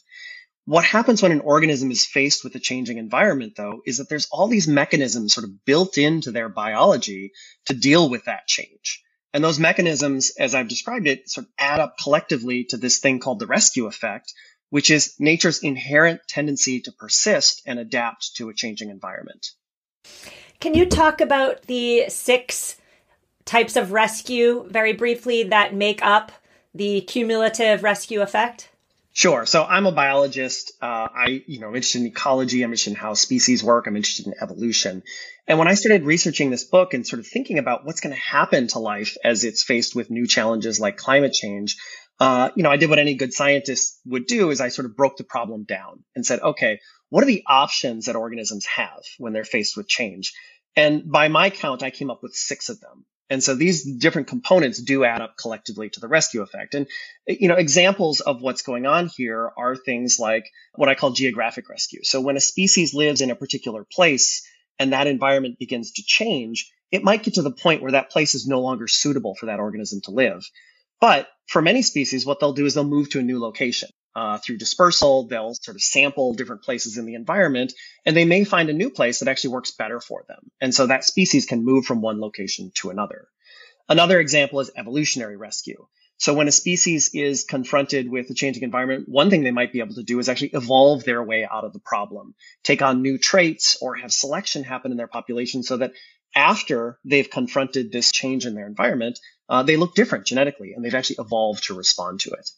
What 0.66 0.86
happens 0.86 1.22
when 1.22 1.34
an 1.34 1.42
organism 1.42 1.92
is 1.92 2.06
faced 2.06 2.44
with 2.44 2.56
a 2.56 2.60
changing 2.60 2.98
environment, 2.98 3.54
though, 3.58 3.82
is 3.86 3.98
that 3.98 4.08
there's 4.10 4.30
all 4.32 4.48
these 4.48 4.68
mechanisms 4.68 5.34
sort 5.34 5.44
of 5.44 5.66
built 5.66 5.98
into 5.98 6.32
their 6.32 6.48
biology 6.50 7.34
to 7.66 7.74
deal 7.74 8.10
with 8.10 8.26
that 8.26 8.48
change. 8.48 9.04
And 9.34 9.44
those 9.44 9.60
mechanisms, 9.60 10.32
as 10.40 10.56
I've 10.56 10.68
described 10.68 11.08
it, 11.08 11.30
sort 11.30 11.48
of 11.48 11.52
add 11.60 11.80
up 11.80 11.98
collectively 12.02 12.66
to 12.66 12.78
this 12.78 13.00
thing 13.00 13.20
called 13.20 13.40
the 13.40 13.48
rescue 13.48 13.88
effect, 13.88 14.34
which 14.74 14.90
is 14.90 15.14
nature's 15.20 15.62
inherent 15.62 16.20
tendency 16.28 16.82
to 16.82 16.92
persist 16.92 17.62
and 17.68 17.78
adapt 17.78 18.36
to 18.36 18.50
a 18.50 18.54
changing 18.56 18.90
environment. 18.90 19.52
Can 20.60 20.74
you 20.74 20.88
talk 20.88 21.22
about 21.22 21.62
the 21.68 22.06
six 22.10 22.76
types 23.46 23.76
of 23.76 23.92
rescue 23.92 24.68
very 24.68 24.94
briefly 24.94 25.44
that 25.44 25.76
make 25.76 26.04
up 26.04 26.32
the 26.74 27.02
cumulative 27.02 27.84
rescue 27.84 28.22
effect? 28.22 28.70
Sure. 29.16 29.46
So 29.46 29.64
I'm 29.64 29.86
a 29.86 29.92
biologist. 29.92 30.72
Uh, 30.82 31.08
I, 31.16 31.44
you 31.46 31.60
know, 31.60 31.68
I'm 31.68 31.76
interested 31.76 32.02
in 32.02 32.08
ecology. 32.08 32.64
I'm 32.64 32.72
interested 32.72 32.90
in 32.90 32.96
how 32.96 33.14
species 33.14 33.64
work. 33.64 33.86
I'm 33.86 33.96
interested 33.96 34.26
in 34.26 34.34
evolution. 34.42 35.04
And 35.48 35.60
when 35.60 35.68
I 35.68 35.76
started 35.76 36.04
researching 36.04 36.50
this 36.50 36.64
book 36.64 36.96
and 36.96 37.06
sort 37.06 37.20
of 37.20 37.28
thinking 37.28 37.60
about 37.60 37.86
what's 37.86 38.02
going 38.02 38.16
to 38.16 38.20
happen 38.20 38.66
to 38.70 38.80
life 38.80 39.18
as 39.24 39.44
it's 39.44 39.62
faced 39.62 39.96
with 39.96 40.10
new 40.10 40.26
challenges 40.26 40.80
like 40.80 40.98
climate 40.98 41.34
change, 41.34 41.78
uh, 42.24 42.52
you 42.56 42.64
know, 42.64 42.72
I 42.72 42.78
did 42.78 42.90
what 42.90 43.00
any 43.00 43.16
good 43.16 43.34
scientist 43.34 44.00
would 44.06 44.28
do 44.28 44.50
is 44.50 44.62
I 44.62 44.70
sort 44.70 44.86
of 44.86 44.96
broke 44.96 45.18
the 45.18 45.26
problem 45.26 45.66
down 45.66 46.06
and 46.16 46.26
said, 46.26 46.40
okay, 46.40 46.80
what 47.10 47.22
are 47.22 47.28
the 47.28 47.44
options 47.46 48.06
that 48.06 48.16
organisms 48.16 48.66
have 48.66 49.04
when 49.18 49.34
they're 49.34 49.44
faced 49.44 49.76
with 49.76 49.90
change? 49.90 50.32
And 50.74 51.12
by 51.12 51.28
my 51.28 51.50
count, 51.50 51.84
I 51.84 51.90
came 51.90 52.10
up 52.10 52.24
with 52.24 52.34
six 52.34 52.70
of 52.70 52.80
them. 52.80 53.04
And 53.30 53.44
so 53.44 53.56
these 53.56 53.84
different 53.98 54.30
components 54.30 54.82
do 54.82 55.04
add 55.04 55.20
up 55.20 55.36
collectively 55.36 55.90
to 55.90 56.00
the 56.00 56.08
rescue 56.08 56.42
effect. 56.42 56.76
And, 56.76 56.88
you 57.28 57.50
know, 57.50 57.56
examples 57.56 58.22
of 58.22 58.42
what's 58.42 58.62
going 58.62 58.86
on 58.86 59.10
here 59.14 59.52
are 59.58 59.76
things 59.76 60.16
like 60.18 60.50
what 60.76 60.88
I 60.88 60.96
call 60.96 61.12
geographic 61.12 61.68
rescue. 61.68 62.06
So 62.06 62.22
when 62.22 62.38
a 62.38 62.40
species 62.42 62.94
lives 62.94 63.20
in 63.20 63.32
a 63.32 63.36
particular 63.36 63.86
place 63.92 64.48
and 64.80 64.94
that 64.94 65.08
environment 65.08 65.60
begins 65.60 65.92
to 65.94 66.04
change, 66.06 66.72
it 66.90 67.04
might 67.04 67.24
get 67.24 67.34
to 67.34 67.42
the 67.42 67.52
point 67.52 67.82
where 67.82 67.92
that 67.92 68.12
place 68.12 68.34
is 68.34 68.48
no 68.48 68.62
longer 68.62 68.88
suitable 68.88 69.36
for 69.36 69.48
that 69.48 69.60
organism 69.60 70.00
to 70.06 70.12
live. 70.12 70.46
But 71.04 71.28
for 71.48 71.62
many 71.62 71.82
species, 71.82 72.26
what 72.26 72.40
they'll 72.40 72.54
do 72.54 72.66
is 72.66 72.76
they'll 72.76 72.86
move 72.86 73.10
to 73.10 73.20
a 73.20 73.24
new 73.24 73.38
location. 73.38 73.90
Uh, 74.16 74.38
through 74.38 74.56
dispersal, 74.56 75.28
they'll 75.28 75.54
sort 75.54 75.76
of 75.76 75.82
sample 75.82 76.34
different 76.34 76.64
places 76.64 76.98
in 76.98 77.06
the 77.06 77.16
environment, 77.16 77.74
and 78.06 78.16
they 78.16 78.24
may 78.24 78.46
find 78.46 78.70
a 78.70 78.74
new 78.74 78.90
place 78.90 79.20
that 79.20 79.28
actually 79.28 79.50
works 79.50 79.72
better 79.72 80.00
for 80.00 80.24
them. 80.30 80.50
And 80.62 80.74
so 80.74 80.88
that 80.88 81.04
species 81.04 81.46
can 81.46 81.66
move 81.66 81.84
from 81.84 82.02
one 82.02 82.22
location 82.22 82.72
to 82.76 82.90
another. 82.90 83.28
Another 83.90 84.18
example 84.18 84.62
is 84.62 84.72
evolutionary 84.78 85.36
rescue. 85.36 85.88
So 86.20 86.34
when 86.34 86.48
a 86.48 86.54
species 86.54 87.10
is 87.14 87.44
confronted 87.44 88.10
with 88.10 88.30
a 88.30 88.34
changing 88.34 88.64
environment, 88.64 89.10
one 89.10 89.30
thing 89.30 89.44
they 89.44 89.52
might 89.52 89.74
be 89.74 89.82
able 89.82 89.96
to 89.96 90.04
do 90.04 90.20
is 90.20 90.30
actually 90.30 90.52
evolve 90.54 91.04
their 91.04 91.22
way 91.22 91.46
out 91.46 91.66
of 91.66 91.74
the 91.74 91.82
problem, 91.82 92.34
take 92.64 92.82
on 92.82 93.02
new 93.02 93.18
traits 93.18 93.76
or 93.82 93.96
have 93.96 94.14
selection 94.14 94.64
happen 94.64 94.92
in 94.92 94.98
their 94.98 95.08
population 95.08 95.64
so 95.64 95.76
that 95.76 95.92
after 96.36 97.00
they've 97.06 97.30
confronted 97.30 97.92
this 97.92 98.12
change 98.12 98.46
in 98.46 98.56
their 98.56 98.68
environment, 98.68 99.20
uh, 99.50 99.64
they 99.64 99.78
look 99.78 99.96
different 99.96 100.26
genetically 100.26 100.74
and 100.74 100.84
they've 100.84 100.96
actually 100.96 101.18
evolved 101.20 101.66
to 101.66 101.76
respond 101.76 102.20
to 102.22 102.32
it. 102.32 102.50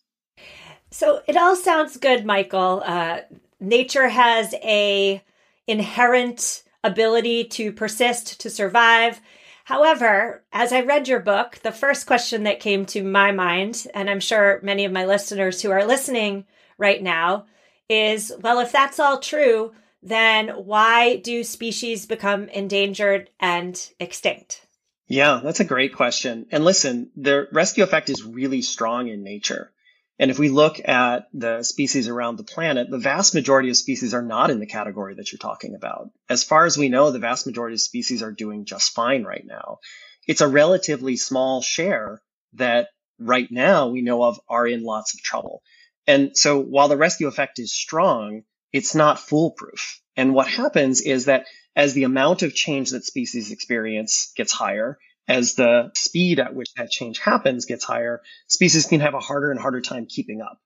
So 0.91 1.21
it 1.27 1.35
all 1.35 1.55
sounds 1.55 1.97
good, 1.97 2.25
Michael. 2.25 2.81
Uh, 2.85 3.21
nature 3.59 4.07
has 4.07 4.53
a 4.63 5.21
inherent 5.67 6.63
ability 6.83 7.45
to 7.45 7.71
persist, 7.71 8.39
to 8.41 8.49
survive. 8.49 9.19
However, 9.65 10.43
as 10.53 10.71
I 10.71 10.81
read 10.81 11.07
your 11.07 11.19
book, 11.19 11.59
the 11.63 11.71
first 11.71 12.05
question 12.05 12.43
that 12.43 12.59
came 12.59 12.85
to 12.87 13.03
my 13.03 13.31
mind, 13.31 13.87
and 13.95 14.09
I'm 14.09 14.19
sure 14.19 14.59
many 14.61 14.85
of 14.85 14.91
my 14.91 15.05
listeners 15.05 15.61
who 15.61 15.71
are 15.71 15.85
listening 15.85 16.45
right 16.77 17.01
now, 17.01 17.47
is 17.89 18.31
well, 18.41 18.59
if 18.59 18.71
that's 18.71 18.99
all 18.99 19.19
true, 19.19 19.73
then 20.05 20.49
why 20.49 21.15
do 21.17 21.43
species 21.43 22.05
become 22.05 22.47
endangered 22.49 23.29
and 23.39 23.89
extinct? 23.99 24.65
Yeah, 25.07 25.41
that's 25.43 25.59
a 25.59 25.65
great 25.65 25.95
question. 25.95 26.45
And 26.51 26.63
listen, 26.63 27.09
the 27.15 27.47
rescue 27.51 27.83
effect 27.83 28.09
is 28.09 28.23
really 28.23 28.61
strong 28.61 29.07
in 29.07 29.23
nature. 29.23 29.71
And 30.17 30.31
if 30.31 30.39
we 30.39 30.49
look 30.49 30.79
at 30.87 31.27
the 31.33 31.63
species 31.63 32.07
around 32.07 32.37
the 32.37 32.43
planet, 32.43 32.89
the 32.89 32.99
vast 32.99 33.33
majority 33.33 33.69
of 33.69 33.77
species 33.77 34.13
are 34.13 34.21
not 34.21 34.49
in 34.51 34.59
the 34.59 34.65
category 34.67 35.15
that 35.15 35.31
you're 35.31 35.39
talking 35.39 35.75
about. 35.75 36.11
As 36.29 36.43
far 36.43 36.65
as 36.65 36.77
we 36.77 36.87
know, 36.87 37.11
the 37.11 37.19
vast 37.19 37.45
majority 37.45 37.73
of 37.73 37.81
species 37.81 38.23
are 38.23 38.31
doing 38.31 38.65
just 38.65 38.93
fine 38.93 39.23
right 39.23 39.43
now. 39.45 39.79
It's 40.27 40.41
a 40.41 40.47
relatively 40.47 41.17
small 41.17 41.61
share 41.61 42.21
that 42.53 42.89
right 43.19 43.51
now 43.51 43.87
we 43.87 44.01
know 44.01 44.23
of 44.23 44.39
are 44.47 44.67
in 44.67 44.83
lots 44.83 45.15
of 45.15 45.21
trouble. 45.21 45.61
And 46.07 46.37
so 46.37 46.59
while 46.61 46.87
the 46.87 46.97
rescue 46.97 47.27
effect 47.27 47.59
is 47.59 47.73
strong, 47.73 48.43
it's 48.75 48.93
not 48.93 49.21
foolproof. 49.21 50.01
And 50.17 50.33
what 50.33 50.49
happens 50.49 50.99
is 50.99 51.25
that 51.25 51.45
as 51.77 51.93
the 51.93 52.03
amount 52.03 52.43
of 52.43 52.53
change 52.53 52.89
that 52.89 53.05
species 53.05 53.49
experience 53.51 54.33
gets 54.35 54.51
higher, 54.51 54.97
as 55.29 55.53
the 55.53 55.91
speed 55.95 56.41
at 56.41 56.53
which 56.53 56.73
that 56.75 56.91
change 56.91 57.19
happens 57.19 57.63
gets 57.67 57.85
higher, 57.85 58.21
species 58.47 58.85
can 58.85 58.99
have 58.99 59.13
a 59.13 59.21
harder 59.21 59.49
and 59.49 59.61
harder 59.61 59.79
time 59.79 60.07
keeping 60.07 60.41
up. 60.41 60.59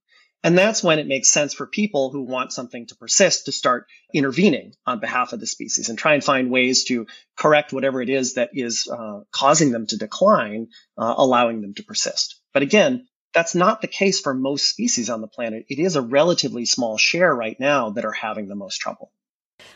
And 0.43 0.57
that's 0.57 0.81
when 0.81 0.97
it 0.97 1.05
makes 1.05 1.29
sense 1.29 1.53
for 1.53 1.67
people 1.67 2.09
who 2.09 2.23
want 2.23 2.51
something 2.51 2.87
to 2.87 2.95
persist 2.95 3.45
to 3.45 3.51
start 3.51 3.85
intervening 4.11 4.73
on 4.87 4.99
behalf 4.99 5.31
of 5.31 5.39
the 5.39 5.45
species 5.45 5.89
and 5.89 5.97
try 5.97 6.15
and 6.15 6.23
find 6.23 6.49
ways 6.49 6.85
to 6.85 7.05
correct 7.37 7.73
whatever 7.73 8.01
it 8.01 8.09
is 8.09 8.33
that 8.35 8.49
is 8.53 8.89
uh, 8.91 9.19
causing 9.31 9.71
them 9.71 9.85
to 9.85 9.97
decline, 9.97 10.69
uh, 10.97 11.13
allowing 11.15 11.61
them 11.61 11.75
to 11.75 11.83
persist. 11.83 12.41
But 12.53 12.63
again, 12.63 13.05
that's 13.33 13.55
not 13.55 13.81
the 13.81 13.87
case 13.87 14.19
for 14.19 14.33
most 14.33 14.69
species 14.69 15.09
on 15.09 15.21
the 15.21 15.27
planet. 15.27 15.65
It 15.69 15.79
is 15.79 15.95
a 15.95 16.01
relatively 16.01 16.65
small 16.65 16.97
share 16.97 17.33
right 17.33 17.59
now 17.59 17.91
that 17.91 18.05
are 18.05 18.11
having 18.11 18.47
the 18.47 18.55
most 18.55 18.77
trouble. 18.77 19.11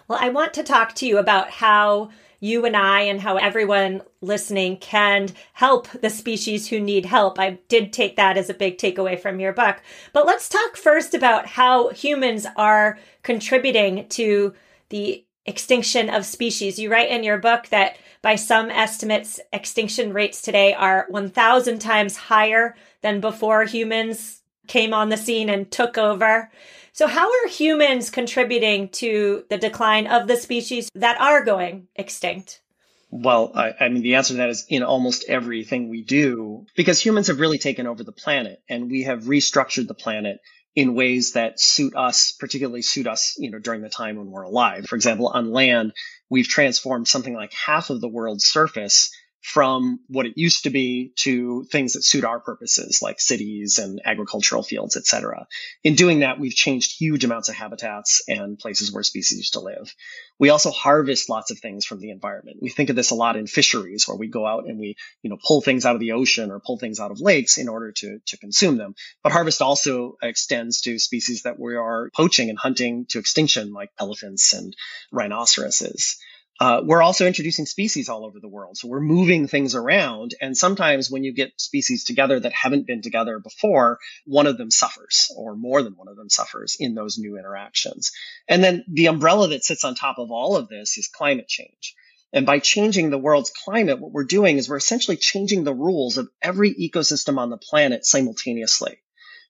Well, 0.08 0.20
I 0.22 0.30
want 0.30 0.54
to 0.56 0.63
talk 0.63 0.96
to 0.96 1.06
you 1.06 1.18
about 1.18 1.50
how 1.50 2.10
you 2.39 2.66
and 2.66 2.76
I 2.76 3.02
and 3.02 3.22
how 3.22 3.38
everyone 3.38 4.02
listening 4.22 4.78
can 4.78 5.30
help 5.54 5.88
the 5.89 6.10
species 6.10 6.68
who 6.68 6.80
need 6.80 7.06
help. 7.06 7.39
I 7.39 7.60
did 7.70 7.94
take 7.94 8.18
that 8.18 8.38
as 8.38 8.50
a 8.50 8.54
big 8.54 8.78
takeaway 8.78 9.18
from 9.18 9.39
your 9.39 9.54
book. 9.54 9.78
But 10.12 10.26
let's 10.26 10.50
talk 10.50 10.76
first 10.76 11.13
about 11.13 11.48
how 11.48 11.89
humans 11.92 12.46
are 12.58 13.00
contributing 13.22 14.08
to 14.10 14.54
the 14.89 15.26
extinction 15.46 16.10
of 16.10 16.26
species. 16.26 16.80
You 16.80 16.92
write 16.92 17.10
in 17.10 17.24
your 17.24 17.38
book 17.38 17.68
that 17.68 17.98
by 18.22 18.36
some 18.36 18.70
estimates, 18.70 19.39
extinction 19.52 20.12
rates 20.12 20.42
today 20.42 20.74
are 20.74 21.06
1,000 21.10 21.80
times 21.80 22.18
higher 22.18 22.76
than 23.04 23.22
before 23.22 23.66
humans 23.66 24.42
came 24.68 24.94
on 24.94 25.10
the 25.10 25.18
scene 25.18 25.50
and 25.50 25.70
took 25.70 25.98
over. 25.98 26.50
So, 26.94 27.08
how 27.08 27.28
are 27.28 27.48
humans 27.48 28.10
contributing 28.10 28.89
to 28.89 29.44
the 29.50 29.58
decline 29.58 30.08
of 30.08 30.28
the 30.28 30.38
species 30.38 30.89
that 30.96 31.20
are 31.20 31.44
going 31.44 31.88
extinct? 31.96 32.62
Well, 33.10 33.52
I, 33.54 33.74
I, 33.80 33.89
mean, 33.89 34.02
the 34.02 34.16
answer 34.16 34.34
to 34.34 34.38
that 34.38 34.50
is 34.50 34.66
in 34.70 34.82
almost 34.82 35.26
everything 35.28 35.89
we 35.89 36.04
do, 36.04 36.66
because 36.76 37.00
humans 37.00 37.28
have 37.28 37.39
really 37.39 37.60
taken 37.60 37.86
over 37.86 38.04
the 38.04 38.12
planet 38.12 38.60
and 38.68 38.89
we 38.89 39.04
have 39.04 39.26
restructured 39.26 39.88
the 39.88 39.94
planet 39.94 40.39
in 40.76 40.96
ways 40.96 41.34
that 41.34 41.60
suit 41.60 41.96
us, 41.96 42.32
particularly 42.32 42.82
suit 42.82 43.06
us, 43.06 43.36
you 43.38 43.52
know, 43.52 43.60
during 43.60 43.82
the 43.82 43.89
time 43.89 44.16
when 44.16 44.32
we're 44.32 44.42
alive. 44.42 44.86
For 44.86 44.96
example, 44.96 45.28
on 45.28 45.52
land, 45.52 45.94
we've 46.30 46.48
transformed 46.48 47.08
something 47.08 47.36
like 47.36 47.54
half 47.54 47.92
of 47.92 48.02
the 48.02 48.08
world's 48.08 48.46
surface 48.46 49.12
from 49.43 49.99
what 50.08 50.25
it 50.25 50.38
used 50.38 50.63
to 50.63 50.69
be 50.69 51.12
to 51.17 51.65
things 51.65 51.93
that 51.93 52.01
suit 52.01 52.23
our 52.23 52.39
purposes 52.39 53.01
like 53.01 53.19
cities 53.19 53.77
and 53.77 54.01
agricultural 54.06 54.63
fields 54.63 54.95
et 54.95 55.06
cetera. 55.06 55.45
In 55.84 55.95
doing 55.95 56.21
that 56.21 56.39
we've 56.39 56.56
changed 56.56 56.97
huge 56.97 57.25
amounts 57.25 57.49
of 57.49 57.56
habitats 57.56 58.21
and 58.29 58.58
places 58.58 58.93
where 58.93 59.03
species 59.03 59.39
used 59.39 59.53
to 59.53 59.60
live. 59.60 59.93
We 60.39 60.49
also 60.49 60.71
harvest 60.71 61.29
lots 61.29 61.51
of 61.51 61.60
things 61.60 61.86
from 61.86 61.99
the 61.99 62.10
environment. 62.10 62.60
We 62.62 62.69
think 62.69 62.89
of 62.89 62.95
this 62.95 63.12
a 63.12 63.15
lot 63.15 63.36
in 63.36 63.45
fisheries 63.45 64.08
where 64.08 64.17
we 64.17 64.27
go 64.27 64.47
out 64.47 64.65
and 64.65 64.79
we 64.79 64.95
you 65.21 65.29
know 65.29 65.38
pull 65.45 65.62
things 65.62 65.86
out 65.86 65.95
of 65.95 65.99
the 65.99 66.13
ocean 66.13 66.49
or 66.49 66.62
pull 66.62 66.79
things 66.79 67.01
out 67.01 67.12
of 67.12 67.19
lakes 67.19 67.58
in 67.58 67.67
order 67.67 67.91
to, 67.91 68.19
to 68.25 68.38
consume 68.38 68.77
them. 68.77 68.95
But 69.23 69.34
harvest 69.34 69.62
also 69.62 70.15
extends 70.23 70.79
to 70.82 70.99
species 70.99 71.43
that 71.43 71.60
we 71.60 71.75
are 71.75 72.10
poaching 72.15 72.49
and 72.49 72.58
hunting 72.58 73.08
to 73.10 73.19
extinction 73.19 73.73
like 73.73 73.89
elephants 73.99 74.53
and 74.53 74.73
rhinoceroses 75.12 76.17
uh, 76.60 76.82
we're 76.84 77.02
also 77.02 77.26
introducing 77.26 77.66
species 77.66 78.10
all 78.10 78.26
over 78.26 78.39
the 78.39 78.48
world. 78.48 78.78
So 78.78 78.88
we're 78.88 79.02
moving 79.02 79.48
things 79.48 79.76
around. 79.76 80.36
And 80.39 80.56
sometimes 80.56 81.10
when 81.10 81.24
you 81.24 81.34
get 81.34 81.60
species 81.60 82.04
together 82.04 82.39
that 82.39 82.54
haven't 82.54 82.86
been 82.86 83.02
together 83.02 83.39
before, 83.39 84.00
one 84.26 84.48
of 84.48 84.58
them 84.58 84.70
suffers 84.70 85.32
or 85.36 85.56
more 85.56 85.82
than 85.82 85.94
one 85.94 86.08
of 86.08 86.16
them 86.16 86.30
suffers 86.30 86.78
in 86.80 86.94
those 86.94 87.18
new 87.18 87.38
interactions. 87.38 88.12
And 88.48 88.63
then 88.63 88.86
the 88.88 89.08
umbrella 89.08 89.48
that 89.50 89.63
sits 89.63 89.84
on 89.84 89.96
top 89.96 90.20
of 90.20 90.32
all 90.32 90.56
of 90.56 90.70
this 90.70 90.98
is 90.98 91.08
climate 91.08 91.48
change. 91.48 91.96
And 92.32 92.46
by 92.46 92.60
changing 92.60 93.10
the 93.10 93.20
world's 93.20 93.52
climate, 93.52 94.00
what 94.00 94.12
we're 94.12 94.24
doing 94.24 94.58
is 94.58 94.68
we're 94.68 94.78
essentially 94.78 95.18
changing 95.18 95.63
the 95.63 95.74
rules 95.74 96.18
of 96.18 96.30
every 96.42 96.74
ecosystem 96.74 97.38
on 97.38 97.50
the 97.50 97.58
planet 97.58 98.06
simultaneously. 98.06 98.98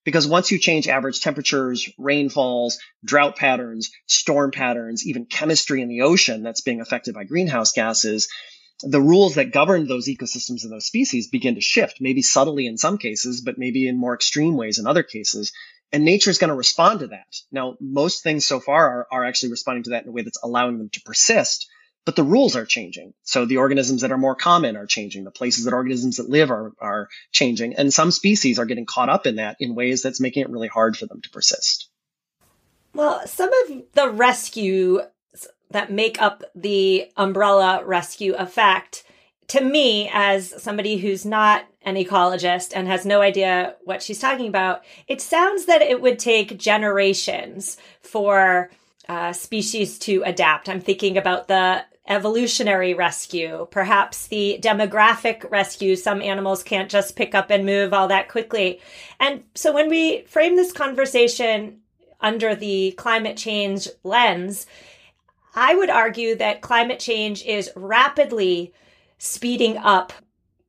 Because 0.03 0.27
once 0.27 0.51
you 0.51 0.59
change 0.59 0.87
average 0.87 1.21
temperatures, 1.21 1.89
rainfalls, 1.97 2.77
drought 3.05 3.37
patterns, 3.37 3.91
storm 4.05 4.51
patterns, 4.51 5.05
even 5.07 5.25
chemistry 5.25 5.81
in 5.81 5.87
the 5.87 6.01
ocean 6.01 6.43
that's 6.43 6.61
being 6.61 6.81
affected 6.81 7.13
by 7.13 7.23
greenhouse 7.23 7.71
gases, 7.71 8.27
the 8.81 9.01
rules 9.01 9.35
that 9.35 9.53
govern 9.53 9.87
those 9.87 10.07
ecosystems 10.07 10.63
and 10.63 10.71
those 10.71 10.85
species 10.85 11.29
begin 11.29 11.55
to 11.55 11.61
shift, 11.61 11.97
maybe 12.01 12.21
subtly 12.21 12.67
in 12.67 12.77
some 12.77 12.97
cases, 12.97 13.41
but 13.41 13.57
maybe 13.57 13.87
in 13.87 13.97
more 13.97 14.13
extreme 14.13 14.57
ways 14.57 14.77
in 14.77 14.87
other 14.87 15.03
cases. 15.03 15.53
And 15.91 16.03
nature 16.03 16.31
is 16.31 16.37
going 16.37 16.49
to 16.49 16.55
respond 16.55 16.99
to 16.99 17.07
that. 17.07 17.35
Now, 17.51 17.77
most 17.79 18.23
things 18.23 18.45
so 18.45 18.59
far 18.59 18.89
are, 18.89 19.07
are 19.11 19.25
actually 19.25 19.51
responding 19.51 19.83
to 19.83 19.89
that 19.91 20.03
in 20.03 20.09
a 20.09 20.11
way 20.11 20.23
that's 20.23 20.43
allowing 20.43 20.79
them 20.79 20.89
to 20.89 21.01
persist 21.01 21.67
but 22.05 22.15
the 22.15 22.23
rules 22.23 22.55
are 22.55 22.65
changing. 22.65 23.13
So 23.23 23.45
the 23.45 23.57
organisms 23.57 24.01
that 24.01 24.11
are 24.11 24.17
more 24.17 24.35
common 24.35 24.75
are 24.75 24.85
changing. 24.85 25.23
The 25.23 25.31
places 25.31 25.65
that 25.65 25.73
organisms 25.73 26.17
that 26.17 26.29
live 26.29 26.51
are, 26.51 26.73
are 26.79 27.09
changing. 27.31 27.75
And 27.75 27.93
some 27.93 28.11
species 28.11 28.59
are 28.59 28.65
getting 28.65 28.85
caught 28.85 29.09
up 29.09 29.25
in 29.25 29.37
that 29.37 29.57
in 29.59 29.75
ways 29.75 30.01
that's 30.01 30.19
making 30.19 30.43
it 30.43 30.49
really 30.49 30.67
hard 30.67 30.97
for 30.97 31.05
them 31.05 31.21
to 31.21 31.29
persist. 31.29 31.89
Well, 32.93 33.25
some 33.25 33.49
of 33.63 33.83
the 33.93 34.09
rescue 34.09 35.01
that 35.71 35.91
make 35.91 36.21
up 36.21 36.43
the 36.55 37.11
umbrella 37.17 37.83
rescue 37.83 38.33
effect 38.35 39.03
to 39.47 39.61
me 39.61 40.09
as 40.13 40.61
somebody 40.61 40.97
who's 40.97 41.25
not 41.25 41.65
an 41.81 41.95
ecologist 41.95 42.71
and 42.75 42.87
has 42.87 43.05
no 43.05 43.21
idea 43.21 43.75
what 43.83 44.01
she's 44.01 44.19
talking 44.19 44.47
about 44.47 44.83
it 45.07 45.19
sounds 45.19 45.65
that 45.65 45.81
it 45.81 45.99
would 45.99 46.17
take 46.17 46.57
generations 46.57 47.77
for 47.99 48.69
uh, 49.09 49.33
species 49.33 49.99
to 49.99 50.23
adapt 50.25 50.69
i'm 50.69 50.79
thinking 50.79 51.17
about 51.17 51.47
the 51.49 51.83
evolutionary 52.07 52.93
rescue 52.93 53.65
perhaps 53.71 54.27
the 54.27 54.59
demographic 54.61 55.49
rescue 55.49 55.95
some 55.95 56.21
animals 56.21 56.61
can't 56.61 56.91
just 56.91 57.15
pick 57.15 57.33
up 57.33 57.49
and 57.49 57.65
move 57.65 57.93
all 57.93 58.09
that 58.09 58.27
quickly 58.27 58.81
and 59.19 59.43
so 59.55 59.71
when 59.71 59.89
we 59.89 60.21
frame 60.23 60.57
this 60.57 60.73
conversation 60.73 61.79
under 62.19 62.55
the 62.55 62.91
climate 62.97 63.37
change 63.37 63.87
lens 64.03 64.67
I 65.55 65.75
would 65.75 65.89
argue 65.89 66.35
that 66.35 66.61
climate 66.61 66.99
change 66.99 67.43
is 67.45 67.71
rapidly 67.75 68.73
speeding 69.17 69.77
up 69.77 70.11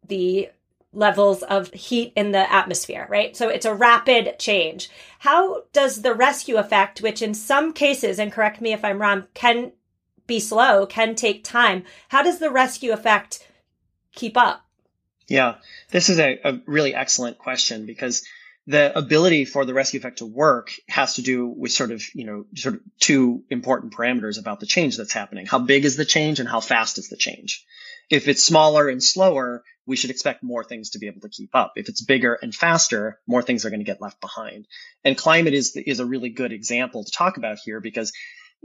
the 0.07 0.51
levels 0.93 1.43
of 1.43 1.73
heat 1.73 2.13
in 2.15 2.33
the 2.33 2.53
atmosphere, 2.53 3.07
right? 3.11 3.37
So 3.37 3.49
it's 3.49 3.67
a 3.67 3.75
rapid 3.75 4.39
change. 4.39 4.91
How 5.21 5.65
does 5.73 6.03
the 6.03 6.15
rescue 6.15 6.57
effect, 6.57 7.01
which 7.01 7.23
in 7.23 7.35
some 7.35 7.73
cases, 7.73 8.19
and 8.19 8.31
correct 8.31 8.61
me 8.61 8.73
if 8.73 8.85
I'm 8.85 9.01
wrong, 9.01 9.25
can 9.35 9.73
be 10.27 10.41
slow, 10.41 10.87
can 10.87 11.15
take 11.15 11.45
time, 11.45 11.85
how 12.09 12.23
does 12.23 12.39
the 12.39 12.51
rescue 12.51 12.93
effect 12.93 13.47
keep 14.15 14.37
up? 14.37 14.65
Yeah, 15.29 15.57
this 15.91 16.09
is 16.09 16.19
a, 16.19 16.39
a 16.45 16.61
really 16.67 16.95
excellent 16.95 17.39
question 17.39 17.87
because 17.87 18.25
the 18.67 18.97
ability 18.97 19.45
for 19.45 19.65
the 19.65 19.75
rescue 19.75 20.01
effect 20.01 20.19
to 20.19 20.27
work 20.27 20.71
has 20.89 21.15
to 21.15 21.23
do 21.23 21.47
with 21.47 21.73
sort 21.73 21.91
of, 21.91 22.03
you 22.15 22.25
know, 22.25 22.47
sort 22.55 22.77
of 22.77 22.81
two 22.99 23.45
important 23.51 23.93
parameters 23.93 24.39
about 24.39 24.61
the 24.61 24.67
change 24.67 24.97
that's 24.97 25.13
happening. 25.13 25.47
How 25.47 25.59
big 25.59 25.85
is 25.85 25.97
the 25.97 26.05
change 26.05 26.41
and 26.41 26.49
how 26.49 26.61
fast 26.61 26.99
is 26.99 27.09
the 27.09 27.17
change? 27.17 27.65
If 28.11 28.29
it's 28.29 28.45
smaller 28.45 28.89
and 28.89 29.03
slower, 29.03 29.65
we 29.87 29.97
should 29.97 30.11
expect 30.11 30.43
more 30.43 30.65
things 30.65 30.91
to 30.91 30.99
be 30.99 31.09
able 31.09 31.21
to 31.23 31.29
keep 31.29 31.55
up. 31.55 31.75
If 31.77 31.89
it's 31.89 32.03
bigger 32.03 32.35
and 32.35 32.55
faster, 32.55 33.19
more 33.27 33.43
things 33.43 33.65
are 33.65 33.71
going 33.71 33.81
to 33.81 33.85
get 33.85 34.01
left 34.01 34.21
behind. 34.21 34.67
And 35.05 35.17
climate 35.17 35.55
is, 35.55 35.77
is 35.77 36.01
a 36.01 36.07
really 36.07 36.31
good 36.31 36.53
example 36.53 37.05
to 37.05 37.13
talk 37.13 37.37
about 37.37 37.59
here 37.65 37.81
because, 37.81 38.13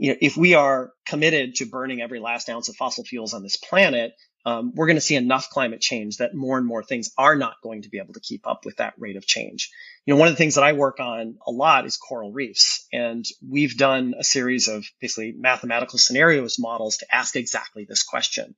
you 0.00 0.12
know, 0.12 0.16
if 0.20 0.34
we 0.34 0.54
are 0.54 0.92
committed 1.04 1.56
to 1.56 1.66
burning 1.66 2.00
every 2.00 2.20
last 2.20 2.48
ounce 2.48 2.70
of 2.70 2.76
fossil 2.76 3.04
fuels 3.04 3.34
on 3.34 3.42
this 3.42 3.58
planet, 3.58 4.14
um, 4.46 4.72
we're 4.74 4.86
going 4.86 4.96
to 4.96 5.02
see 5.02 5.14
enough 5.14 5.50
climate 5.50 5.82
change 5.82 6.16
that 6.16 6.34
more 6.34 6.56
and 6.56 6.66
more 6.66 6.82
things 6.82 7.10
are 7.18 7.36
not 7.36 7.56
going 7.62 7.82
to 7.82 7.90
be 7.90 7.98
able 7.98 8.14
to 8.14 8.20
keep 8.20 8.46
up 8.46 8.64
with 8.64 8.78
that 8.78 8.94
rate 8.96 9.16
of 9.16 9.26
change. 9.26 9.70
You 10.06 10.14
know, 10.14 10.18
one 10.18 10.28
of 10.28 10.32
the 10.32 10.38
things 10.38 10.54
that 10.54 10.64
I 10.64 10.72
work 10.72 11.00
on 11.00 11.36
a 11.46 11.50
lot 11.50 11.84
is 11.84 11.98
coral 11.98 12.32
reefs. 12.32 12.86
And 12.90 13.26
we've 13.46 13.76
done 13.76 14.14
a 14.18 14.24
series 14.24 14.68
of 14.68 14.86
basically 15.02 15.34
mathematical 15.36 15.98
scenarios 15.98 16.58
models 16.58 16.96
to 16.98 17.14
ask 17.14 17.36
exactly 17.36 17.84
this 17.84 18.02
question. 18.02 18.54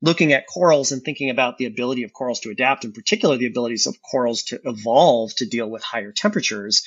Looking 0.00 0.32
at 0.32 0.46
corals 0.46 0.92
and 0.92 1.02
thinking 1.02 1.28
about 1.28 1.58
the 1.58 1.66
ability 1.66 2.04
of 2.04 2.14
corals 2.14 2.40
to 2.40 2.50
adapt, 2.50 2.86
in 2.86 2.92
particular, 2.92 3.36
the 3.36 3.46
abilities 3.46 3.86
of 3.86 4.00
corals 4.00 4.44
to 4.44 4.60
evolve 4.64 5.34
to 5.36 5.46
deal 5.46 5.68
with 5.68 5.82
higher 5.82 6.12
temperatures. 6.12 6.82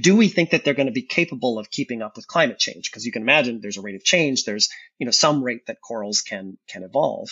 Do 0.00 0.16
we 0.16 0.28
think 0.28 0.50
that 0.50 0.64
they're 0.64 0.74
going 0.74 0.88
to 0.88 0.92
be 0.92 1.02
capable 1.02 1.58
of 1.58 1.70
keeping 1.70 2.02
up 2.02 2.16
with 2.16 2.26
climate 2.26 2.58
change? 2.58 2.90
Because 2.90 3.06
you 3.06 3.12
can 3.12 3.22
imagine 3.22 3.60
there's 3.60 3.78
a 3.78 3.82
rate 3.82 3.94
of 3.94 4.04
change. 4.04 4.44
There's, 4.44 4.68
you 4.98 5.06
know, 5.06 5.12
some 5.12 5.42
rate 5.42 5.66
that 5.66 5.80
corals 5.80 6.20
can, 6.22 6.58
can 6.68 6.82
evolve. 6.82 7.30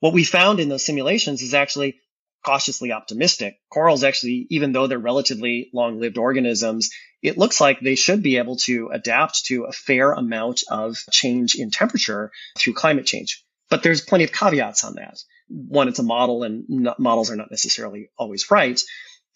What 0.00 0.12
we 0.12 0.24
found 0.24 0.60
in 0.60 0.68
those 0.68 0.84
simulations 0.84 1.42
is 1.42 1.54
actually 1.54 2.00
cautiously 2.44 2.92
optimistic. 2.92 3.58
Corals 3.70 4.04
actually, 4.04 4.46
even 4.50 4.72
though 4.72 4.86
they're 4.86 4.98
relatively 4.98 5.70
long-lived 5.72 6.18
organisms, 6.18 6.90
it 7.22 7.38
looks 7.38 7.60
like 7.60 7.80
they 7.80 7.94
should 7.94 8.22
be 8.22 8.36
able 8.36 8.56
to 8.58 8.90
adapt 8.92 9.46
to 9.46 9.64
a 9.64 9.72
fair 9.72 10.12
amount 10.12 10.62
of 10.68 10.96
change 11.10 11.54
in 11.54 11.70
temperature 11.70 12.30
through 12.58 12.74
climate 12.74 13.06
change. 13.06 13.42
But 13.70 13.82
there's 13.82 14.02
plenty 14.02 14.24
of 14.24 14.32
caveats 14.32 14.84
on 14.84 14.96
that. 14.96 15.18
One, 15.48 15.88
it's 15.88 15.98
a 15.98 16.04
model 16.04 16.42
and 16.42 16.64
models 16.98 17.30
are 17.30 17.36
not 17.36 17.50
necessarily 17.50 18.10
always 18.18 18.50
right. 18.50 18.80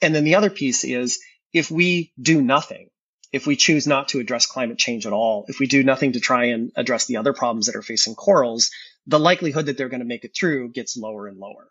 And 0.02 0.14
then 0.14 0.24
the 0.24 0.34
other 0.34 0.50
piece 0.50 0.84
is 0.84 1.18
if 1.52 1.70
we 1.70 2.12
do 2.20 2.42
nothing, 2.42 2.90
if 3.32 3.46
we 3.46 3.56
choose 3.56 3.86
not 3.86 4.08
to 4.08 4.20
address 4.20 4.46
climate 4.46 4.78
change 4.78 5.06
at 5.06 5.12
all, 5.12 5.44
if 5.48 5.58
we 5.58 5.66
do 5.66 5.82
nothing 5.82 6.12
to 6.12 6.20
try 6.20 6.46
and 6.46 6.72
address 6.76 7.06
the 7.06 7.18
other 7.18 7.32
problems 7.32 7.66
that 7.66 7.76
are 7.76 7.82
facing 7.82 8.14
corals, 8.14 8.70
the 9.06 9.18
likelihood 9.18 9.66
that 9.66 9.76
they're 9.76 9.88
going 9.88 10.00
to 10.00 10.06
make 10.06 10.24
it 10.24 10.36
through 10.38 10.70
gets 10.70 10.96
lower 10.96 11.26
and 11.26 11.38
lower. 11.38 11.68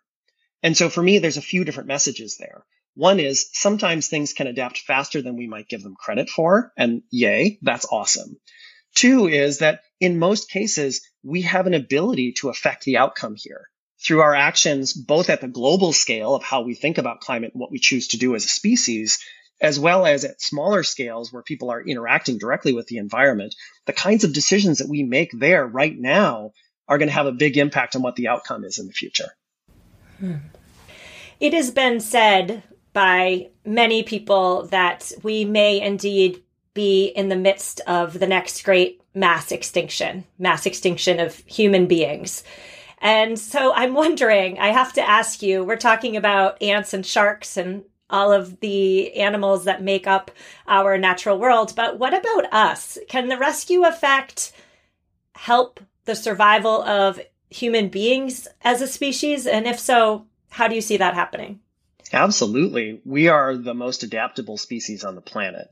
And 0.63 0.75
so 0.75 0.89
for 0.89 1.01
me, 1.01 1.19
there's 1.19 1.37
a 1.37 1.41
few 1.41 1.63
different 1.63 1.87
messages 1.87 2.37
there. 2.37 2.63
One 2.95 3.19
is 3.19 3.49
sometimes 3.53 4.07
things 4.07 4.33
can 4.33 4.47
adapt 4.47 4.79
faster 4.79 5.21
than 5.21 5.37
we 5.37 5.47
might 5.47 5.69
give 5.69 5.83
them 5.83 5.95
credit 5.95 6.29
for. 6.29 6.73
And 6.75 7.03
yay, 7.11 7.59
that's 7.61 7.85
awesome. 7.91 8.37
Two 8.95 9.27
is 9.27 9.59
that 9.59 9.81
in 9.99 10.17
most 10.17 10.49
cases, 10.49 11.01
we 11.23 11.43
have 11.43 11.67
an 11.67 11.75
ability 11.75 12.33
to 12.39 12.49
affect 12.49 12.83
the 12.83 12.97
outcome 12.97 13.35
here 13.37 13.69
through 14.03 14.21
our 14.21 14.33
actions, 14.33 14.93
both 14.93 15.29
at 15.29 15.41
the 15.41 15.47
global 15.47 15.93
scale 15.93 16.33
of 16.33 16.43
how 16.43 16.61
we 16.61 16.73
think 16.73 16.97
about 16.97 17.21
climate 17.21 17.51
and 17.53 17.61
what 17.61 17.71
we 17.71 17.79
choose 17.79 18.09
to 18.09 18.17
do 18.17 18.33
as 18.33 18.45
a 18.45 18.49
species, 18.49 19.19
as 19.59 19.79
well 19.79 20.05
as 20.05 20.23
at 20.23 20.41
smaller 20.41 20.83
scales 20.83 21.33
where 21.33 21.43
people 21.43 21.69
are 21.69 21.81
interacting 21.81 22.37
directly 22.37 22.73
with 22.73 22.87
the 22.87 22.97
environment. 22.97 23.55
The 23.85 23.93
kinds 23.93 24.23
of 24.23 24.33
decisions 24.33 24.79
that 24.79 24.89
we 24.89 25.03
make 25.03 25.31
there 25.33 25.65
right 25.65 25.97
now 25.97 26.51
are 26.87 26.97
going 26.97 27.09
to 27.09 27.13
have 27.13 27.25
a 27.25 27.31
big 27.31 27.57
impact 27.57 27.95
on 27.95 28.01
what 28.01 28.15
the 28.15 28.27
outcome 28.27 28.63
is 28.63 28.79
in 28.79 28.87
the 28.87 28.93
future. 28.93 29.29
Hmm. 30.19 30.35
It 31.39 31.53
has 31.53 31.71
been 31.71 31.99
said 31.99 32.63
by 32.93 33.49
many 33.65 34.03
people 34.03 34.67
that 34.67 35.11
we 35.21 35.45
may 35.45 35.79
indeed 35.79 36.43
be 36.73 37.07
in 37.07 37.29
the 37.29 37.35
midst 37.35 37.81
of 37.81 38.19
the 38.19 38.27
next 38.27 38.63
great 38.63 39.01
mass 39.13 39.51
extinction, 39.51 40.23
mass 40.39 40.65
extinction 40.65 41.19
of 41.19 41.35
human 41.45 41.87
beings. 41.87 42.43
And 42.99 43.37
so 43.37 43.73
I'm 43.73 43.93
wondering, 43.93 44.59
I 44.59 44.69
have 44.69 44.93
to 44.93 45.07
ask 45.07 45.41
you, 45.41 45.63
we're 45.63 45.75
talking 45.75 46.17
about 46.17 46.61
ants 46.61 46.93
and 46.93 47.05
sharks 47.05 47.57
and 47.57 47.83
all 48.09 48.31
of 48.31 48.59
the 48.59 49.13
animals 49.15 49.65
that 49.65 49.83
make 49.83 50.07
up 50.07 50.31
our 50.67 50.97
natural 50.97 51.37
world, 51.37 51.73
but 51.75 51.99
what 51.99 52.13
about 52.13 52.53
us? 52.53 52.97
Can 53.09 53.27
the 53.27 53.37
rescue 53.37 53.83
effect 53.83 54.53
help 55.35 55.79
the 56.05 56.15
survival 56.15 56.81
of 56.83 57.19
human 57.49 57.89
beings 57.89 58.47
as 58.61 58.81
a 58.81 58.87
species? 58.87 59.45
And 59.45 59.67
if 59.67 59.79
so, 59.79 60.25
how 60.49 60.67
do 60.67 60.75
you 60.75 60.81
see 60.81 60.97
that 60.97 61.13
happening? 61.13 61.59
Absolutely. 62.13 63.01
We 63.05 63.27
are 63.27 63.55
the 63.55 63.73
most 63.73 64.03
adaptable 64.03 64.57
species 64.57 65.03
on 65.03 65.15
the 65.15 65.21
planet. 65.21 65.67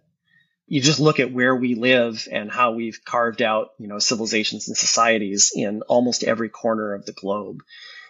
You 0.67 0.82
just 0.82 1.00
look 1.00 1.19
at 1.19 1.32
where 1.32 1.56
we 1.56 1.76
live 1.76 2.28
and 2.32 2.52
how 2.52 2.71
we've 2.71 3.00
carved 3.06 3.41
out, 3.41 3.69
you 3.78 3.88
know, 3.88 4.00
civilizations 4.00 4.67
and 4.67 4.76
societies 4.76 5.52
in 5.56 5.84
almost 5.84 6.24
every 6.24 6.50
corner 6.50 6.93
of 6.93 7.06
the 7.06 7.13
globe. 7.13 7.62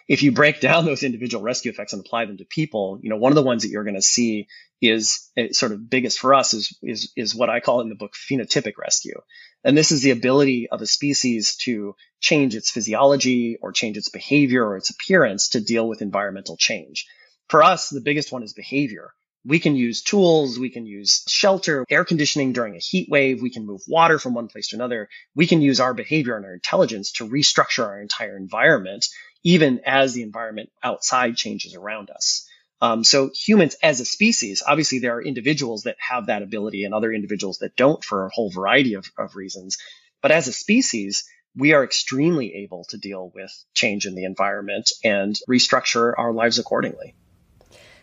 If 0.08 0.22
you 0.22 0.32
break 0.32 0.60
down 0.60 0.84
those 0.84 1.02
individual 1.02 1.42
rescue 1.42 1.70
effects 1.70 1.92
and 1.92 2.00
apply 2.00 2.26
them 2.26 2.38
to 2.38 2.44
people, 2.44 2.98
you 3.02 3.10
know, 3.10 3.16
one 3.16 3.32
of 3.32 3.36
the 3.36 3.42
ones 3.42 3.62
that 3.62 3.70
you're 3.70 3.84
going 3.84 3.96
to 3.96 4.02
see 4.02 4.46
is 4.80 5.30
eh, 5.36 5.48
sort 5.52 5.72
of 5.72 5.88
biggest 5.90 6.18
for 6.18 6.34
us 6.34 6.54
is, 6.54 6.78
is, 6.82 7.12
is 7.16 7.34
what 7.34 7.50
I 7.50 7.60
call 7.60 7.80
in 7.80 7.88
the 7.88 7.94
book 7.94 8.12
phenotypic 8.14 8.74
rescue. 8.78 9.20
And 9.64 9.76
this 9.76 9.90
is 9.90 10.02
the 10.02 10.10
ability 10.10 10.68
of 10.70 10.80
a 10.80 10.86
species 10.86 11.56
to 11.62 11.96
change 12.20 12.54
its 12.54 12.70
physiology 12.70 13.58
or 13.60 13.72
change 13.72 13.96
its 13.96 14.10
behavior 14.10 14.64
or 14.64 14.76
its 14.76 14.90
appearance 14.90 15.50
to 15.50 15.60
deal 15.60 15.88
with 15.88 16.02
environmental 16.02 16.56
change. 16.56 17.06
For 17.48 17.62
us, 17.62 17.88
the 17.88 18.00
biggest 18.00 18.32
one 18.32 18.42
is 18.42 18.52
behavior. 18.52 19.12
We 19.44 19.60
can 19.60 19.76
use 19.76 20.02
tools, 20.02 20.58
we 20.58 20.70
can 20.70 20.86
use 20.86 21.22
shelter, 21.28 21.84
air 21.88 22.04
conditioning 22.04 22.52
during 22.52 22.74
a 22.74 22.80
heat 22.80 23.08
wave, 23.08 23.40
we 23.40 23.50
can 23.50 23.64
move 23.64 23.80
water 23.86 24.18
from 24.18 24.34
one 24.34 24.48
place 24.48 24.68
to 24.68 24.76
another. 24.76 25.08
We 25.36 25.46
can 25.46 25.62
use 25.62 25.78
our 25.78 25.94
behavior 25.94 26.36
and 26.36 26.44
our 26.44 26.54
intelligence 26.54 27.12
to 27.12 27.28
restructure 27.28 27.86
our 27.86 28.00
entire 28.00 28.36
environment, 28.36 29.06
even 29.46 29.80
as 29.86 30.12
the 30.12 30.22
environment 30.22 30.68
outside 30.82 31.36
changes 31.36 31.76
around 31.76 32.10
us. 32.10 32.48
Um, 32.82 33.04
so 33.04 33.30
humans 33.32 33.76
as 33.80 34.00
a 34.00 34.04
species, 34.04 34.60
obviously 34.66 34.98
there 34.98 35.14
are 35.14 35.22
individuals 35.22 35.84
that 35.84 35.94
have 36.00 36.26
that 36.26 36.42
ability 36.42 36.82
and 36.82 36.92
other 36.92 37.12
individuals 37.12 37.58
that 37.58 37.76
don't 37.76 38.02
for 38.02 38.26
a 38.26 38.30
whole 38.30 38.50
variety 38.50 38.94
of, 38.94 39.06
of 39.16 39.36
reasons. 39.36 39.78
But 40.20 40.32
as 40.32 40.48
a 40.48 40.52
species, 40.52 41.24
we 41.54 41.74
are 41.74 41.84
extremely 41.84 42.56
able 42.64 42.86
to 42.88 42.98
deal 42.98 43.30
with 43.36 43.52
change 43.72 44.04
in 44.04 44.16
the 44.16 44.24
environment 44.24 44.90
and 45.04 45.38
restructure 45.48 46.12
our 46.18 46.32
lives 46.32 46.58
accordingly. 46.58 47.14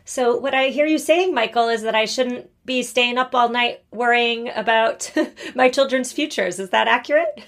So, 0.06 0.38
what 0.38 0.54
I 0.54 0.70
hear 0.70 0.86
you 0.86 0.98
saying, 0.98 1.34
Michael, 1.34 1.68
is 1.68 1.82
that 1.82 1.96
I 1.96 2.06
shouldn't 2.06 2.50
be 2.66 2.84
staying 2.84 3.18
up 3.18 3.36
all 3.36 3.50
night 3.50 3.84
worrying 3.92 4.50
about 4.50 5.12
my 5.56 5.68
children's 5.68 6.14
futures. 6.14 6.60
Is 6.60 6.70
that 6.70 6.88
accurate? 6.88 7.44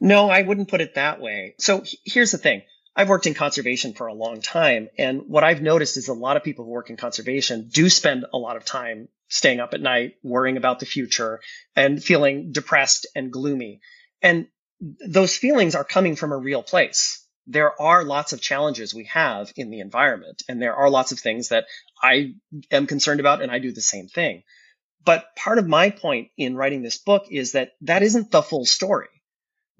No, 0.00 0.30
I 0.30 0.42
wouldn't 0.42 0.68
put 0.68 0.80
it 0.80 0.94
that 0.94 1.20
way. 1.20 1.54
So, 1.58 1.84
here's 2.04 2.32
the 2.32 2.38
thing 2.38 2.62
I've 2.96 3.10
worked 3.10 3.26
in 3.26 3.34
conservation 3.34 3.92
for 3.92 4.06
a 4.06 4.14
long 4.14 4.40
time. 4.40 4.88
And 4.98 5.28
what 5.28 5.44
I've 5.44 5.60
noticed 5.60 5.98
is 5.98 6.08
a 6.08 6.14
lot 6.14 6.38
of 6.38 6.44
people 6.44 6.64
who 6.64 6.70
work 6.70 6.88
in 6.88 6.96
conservation 6.96 7.68
do 7.68 7.90
spend 7.90 8.24
a 8.32 8.38
lot 8.38 8.56
of 8.56 8.64
time 8.64 9.08
staying 9.28 9.60
up 9.60 9.74
at 9.74 9.82
night, 9.82 10.14
worrying 10.22 10.56
about 10.56 10.80
the 10.80 10.86
future 10.86 11.40
and 11.74 12.02
feeling 12.02 12.52
depressed 12.52 13.06
and 13.14 13.30
gloomy. 13.30 13.80
And 14.22 14.46
those 14.80 15.36
feelings 15.36 15.74
are 15.74 15.84
coming 15.84 16.16
from 16.16 16.32
a 16.32 16.38
real 16.38 16.62
place. 16.62 17.22
There 17.46 17.80
are 17.80 18.02
lots 18.02 18.32
of 18.32 18.40
challenges 18.40 18.94
we 18.94 19.04
have 19.12 19.52
in 19.56 19.70
the 19.70 19.80
environment, 19.80 20.42
and 20.48 20.60
there 20.60 20.74
are 20.74 20.90
lots 20.90 21.12
of 21.12 21.20
things 21.20 21.50
that 21.50 21.66
I 22.02 22.34
am 22.70 22.86
concerned 22.86 23.20
about, 23.20 23.42
and 23.42 23.52
I 23.52 23.58
do 23.58 23.72
the 23.72 23.80
same 23.80 24.08
thing. 24.08 24.42
But 25.04 25.36
part 25.36 25.58
of 25.58 25.68
my 25.68 25.90
point 25.90 26.30
in 26.36 26.56
writing 26.56 26.82
this 26.82 26.98
book 26.98 27.26
is 27.30 27.52
that 27.52 27.72
that 27.82 28.02
isn't 28.02 28.32
the 28.32 28.42
full 28.42 28.64
story. 28.64 29.08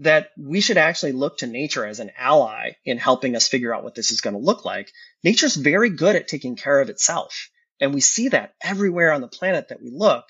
That 0.01 0.31
we 0.37 0.61
should 0.61 0.77
actually 0.77 1.13
look 1.13 1.39
to 1.39 1.47
nature 1.47 1.87
as 1.87 2.01
an 2.01 2.11
ally 2.19 2.73
in 2.85 2.99
helping 2.99 3.35
us 3.35 3.49
figure 3.49 3.75
out 3.75 3.83
what 3.83 3.95
this 3.95 4.11
is 4.11 4.21
going 4.21 4.35
to 4.35 4.43
look 4.43 4.65
like. 4.65 4.93
Nature's 5.25 5.57
very 5.57 5.91
good 5.91 6.17
at 6.17 6.29
taking 6.29 6.57
care 6.57 6.81
of 6.81 6.91
itself. 6.91 7.49
And 7.81 7.95
we 7.95 8.01
see 8.01 8.29
that 8.29 8.55
everywhere 8.63 9.13
on 9.13 9.21
the 9.21 9.29
planet 9.29 9.69
that 9.69 9.83
we 9.83 9.91
look. 9.91 10.25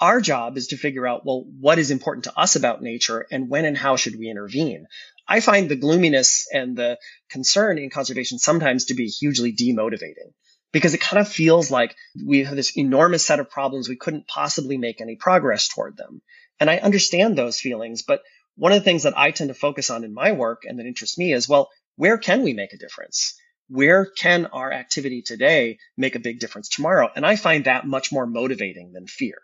Our 0.00 0.20
job 0.20 0.56
is 0.56 0.68
to 0.68 0.76
figure 0.76 1.06
out, 1.06 1.24
well, 1.24 1.44
what 1.60 1.78
is 1.78 1.92
important 1.92 2.24
to 2.24 2.36
us 2.36 2.56
about 2.56 2.82
nature 2.82 3.26
and 3.30 3.48
when 3.48 3.64
and 3.64 3.78
how 3.78 3.94
should 3.96 4.18
we 4.18 4.28
intervene? 4.28 4.86
I 5.26 5.40
find 5.40 5.68
the 5.68 5.76
gloominess 5.76 6.46
and 6.52 6.76
the 6.76 6.98
concern 7.30 7.78
in 7.78 7.90
conservation 7.90 8.38
sometimes 8.38 8.86
to 8.86 8.94
be 8.94 9.06
hugely 9.06 9.52
demotivating 9.52 10.32
because 10.72 10.92
it 10.92 11.00
kind 11.00 11.20
of 11.20 11.28
feels 11.28 11.70
like 11.70 11.94
we 12.22 12.42
have 12.44 12.56
this 12.56 12.76
enormous 12.76 13.24
set 13.24 13.40
of 13.40 13.48
problems. 13.48 13.88
We 13.88 13.96
couldn't 13.96 14.26
possibly 14.26 14.76
make 14.76 15.00
any 15.00 15.16
progress 15.16 15.68
toward 15.68 15.96
them. 15.96 16.20
And 16.58 16.68
I 16.68 16.78
understand 16.78 17.38
those 17.38 17.60
feelings. 17.60 18.02
But 18.02 18.22
one 18.56 18.72
of 18.72 18.78
the 18.78 18.84
things 18.84 19.02
that 19.02 19.18
I 19.18 19.30
tend 19.30 19.48
to 19.48 19.54
focus 19.54 19.90
on 19.90 20.04
in 20.04 20.14
my 20.14 20.32
work 20.32 20.62
and 20.64 20.78
that 20.78 20.86
interests 20.86 21.18
me 21.18 21.32
is, 21.32 21.48
well, 21.48 21.70
where 21.96 22.18
can 22.18 22.42
we 22.42 22.52
make 22.52 22.72
a 22.72 22.78
difference? 22.78 23.34
Where 23.68 24.04
can 24.04 24.46
our 24.46 24.72
activity 24.72 25.22
today 25.22 25.78
make 25.96 26.14
a 26.14 26.20
big 26.20 26.38
difference 26.38 26.68
tomorrow? 26.68 27.08
And 27.14 27.24
I 27.24 27.36
find 27.36 27.64
that 27.64 27.86
much 27.86 28.12
more 28.12 28.26
motivating 28.26 28.92
than 28.92 29.06
fear. 29.06 29.36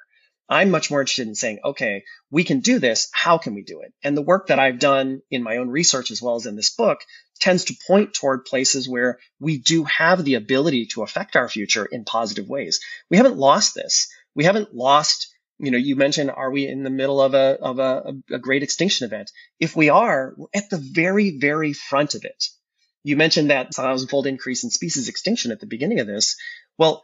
I'm 0.48 0.70
much 0.70 0.90
more 0.90 1.00
interested 1.00 1.28
in 1.28 1.36
saying, 1.36 1.60
okay, 1.64 2.02
we 2.30 2.42
can 2.42 2.58
do 2.58 2.80
this. 2.80 3.08
How 3.12 3.38
can 3.38 3.54
we 3.54 3.62
do 3.62 3.82
it? 3.82 3.94
And 4.02 4.16
the 4.16 4.22
work 4.22 4.48
that 4.48 4.58
I've 4.58 4.80
done 4.80 5.22
in 5.30 5.44
my 5.44 5.58
own 5.58 5.68
research 5.68 6.10
as 6.10 6.20
well 6.20 6.34
as 6.34 6.44
in 6.44 6.56
this 6.56 6.70
book 6.70 6.98
tends 7.38 7.66
to 7.66 7.76
point 7.86 8.14
toward 8.14 8.44
places 8.44 8.88
where 8.88 9.20
we 9.38 9.58
do 9.58 9.84
have 9.84 10.24
the 10.24 10.34
ability 10.34 10.86
to 10.86 11.02
affect 11.02 11.36
our 11.36 11.48
future 11.48 11.86
in 11.86 12.04
positive 12.04 12.48
ways. 12.48 12.80
We 13.10 13.16
haven't 13.16 13.38
lost 13.38 13.76
this. 13.76 14.08
We 14.34 14.42
haven't 14.42 14.74
lost 14.74 15.32
you 15.60 15.70
know, 15.70 15.78
you 15.78 15.94
mentioned, 15.94 16.30
are 16.30 16.50
we 16.50 16.66
in 16.66 16.82
the 16.82 16.90
middle 16.90 17.20
of 17.20 17.34
a 17.34 17.58
of 17.60 17.78
a, 17.78 18.14
a, 18.30 18.38
great 18.38 18.62
extinction 18.62 19.04
event? 19.04 19.30
If 19.58 19.76
we 19.76 19.90
are, 19.90 20.34
we're 20.36 20.48
at 20.54 20.70
the 20.70 20.78
very, 20.78 21.38
very 21.38 21.72
front 21.72 22.14
of 22.14 22.24
it. 22.24 22.44
You 23.02 23.16
mentioned 23.16 23.50
that 23.50 23.74
thousandfold 23.74 24.26
increase 24.26 24.64
in 24.64 24.70
species 24.70 25.08
extinction 25.08 25.52
at 25.52 25.60
the 25.60 25.66
beginning 25.66 26.00
of 26.00 26.06
this. 26.06 26.36
Well, 26.78 27.02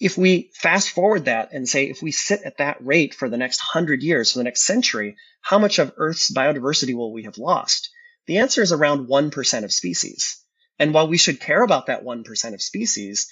if 0.00 0.18
we 0.18 0.50
fast 0.54 0.90
forward 0.90 1.26
that 1.26 1.50
and 1.52 1.68
say, 1.68 1.88
if 1.88 2.02
we 2.02 2.10
sit 2.10 2.42
at 2.44 2.58
that 2.58 2.84
rate 2.84 3.14
for 3.14 3.28
the 3.28 3.36
next 3.36 3.60
hundred 3.60 4.02
years, 4.02 4.32
for 4.32 4.38
the 4.38 4.44
next 4.44 4.64
century, 4.64 5.16
how 5.40 5.58
much 5.58 5.78
of 5.78 5.92
Earth's 5.96 6.32
biodiversity 6.32 6.94
will 6.94 7.12
we 7.12 7.24
have 7.24 7.38
lost? 7.38 7.90
The 8.26 8.38
answer 8.38 8.62
is 8.62 8.72
around 8.72 9.08
1% 9.08 9.64
of 9.64 9.72
species. 9.72 10.42
And 10.78 10.92
while 10.92 11.06
we 11.06 11.18
should 11.18 11.40
care 11.40 11.62
about 11.62 11.86
that 11.86 12.04
1% 12.04 12.54
of 12.54 12.62
species, 12.62 13.28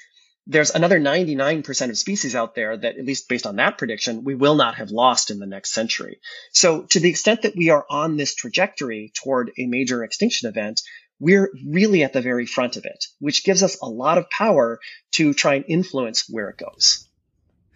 there's 0.46 0.70
another 0.70 0.98
99% 0.98 1.90
of 1.90 1.98
species 1.98 2.34
out 2.34 2.54
there 2.54 2.76
that, 2.76 2.98
at 2.98 3.04
least 3.04 3.28
based 3.28 3.46
on 3.46 3.56
that 3.56 3.78
prediction, 3.78 4.24
we 4.24 4.34
will 4.34 4.56
not 4.56 4.76
have 4.76 4.90
lost 4.90 5.30
in 5.30 5.38
the 5.38 5.46
next 5.46 5.72
century. 5.72 6.20
So 6.52 6.82
to 6.90 7.00
the 7.00 7.10
extent 7.10 7.42
that 7.42 7.56
we 7.56 7.70
are 7.70 7.86
on 7.88 8.16
this 8.16 8.34
trajectory 8.34 9.12
toward 9.14 9.52
a 9.56 9.66
major 9.66 10.02
extinction 10.02 10.48
event, 10.48 10.80
we're 11.20 11.52
really 11.64 12.02
at 12.02 12.12
the 12.12 12.20
very 12.20 12.46
front 12.46 12.76
of 12.76 12.84
it, 12.84 13.04
which 13.20 13.44
gives 13.44 13.62
us 13.62 13.78
a 13.80 13.88
lot 13.88 14.18
of 14.18 14.28
power 14.30 14.80
to 15.12 15.32
try 15.32 15.54
and 15.54 15.64
influence 15.68 16.28
where 16.28 16.48
it 16.48 16.58
goes. 16.58 17.08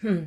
Hmm. 0.01 0.25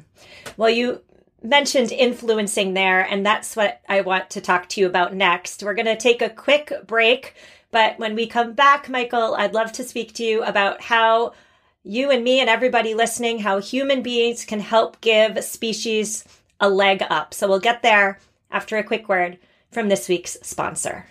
Well, 0.55 0.69
you 0.69 1.01
mentioned 1.43 1.91
influencing 1.91 2.73
there, 2.73 3.01
and 3.01 3.25
that's 3.25 3.57
what 3.57 3.81
I 3.89 4.01
want 4.01 4.29
to 4.31 4.41
talk 4.41 4.69
to 4.69 4.81
you 4.81 4.87
about 4.87 5.13
next. 5.13 5.63
We're 5.63 5.73
going 5.73 5.85
to 5.85 5.97
take 5.97 6.21
a 6.21 6.29
quick 6.29 6.71
break, 6.87 7.35
but 7.71 7.99
when 7.99 8.15
we 8.15 8.27
come 8.27 8.53
back, 8.53 8.87
Michael, 8.87 9.35
I'd 9.35 9.53
love 9.53 9.73
to 9.73 9.83
speak 9.83 10.13
to 10.13 10.23
you 10.23 10.43
about 10.43 10.81
how 10.81 11.33
you 11.83 12.11
and 12.11 12.23
me 12.23 12.39
and 12.39 12.49
everybody 12.49 12.93
listening, 12.93 13.39
how 13.39 13.59
human 13.59 14.01
beings 14.01 14.45
can 14.45 14.59
help 14.59 14.99
give 15.01 15.43
species 15.43 16.25
a 16.59 16.69
leg 16.69 17.03
up. 17.09 17.33
So 17.33 17.47
we'll 17.47 17.59
get 17.59 17.81
there 17.81 18.19
after 18.51 18.77
a 18.77 18.83
quick 18.83 19.07
word 19.07 19.37
from 19.71 19.89
this 19.89 20.09
week's 20.09 20.37
sponsor. 20.41 21.07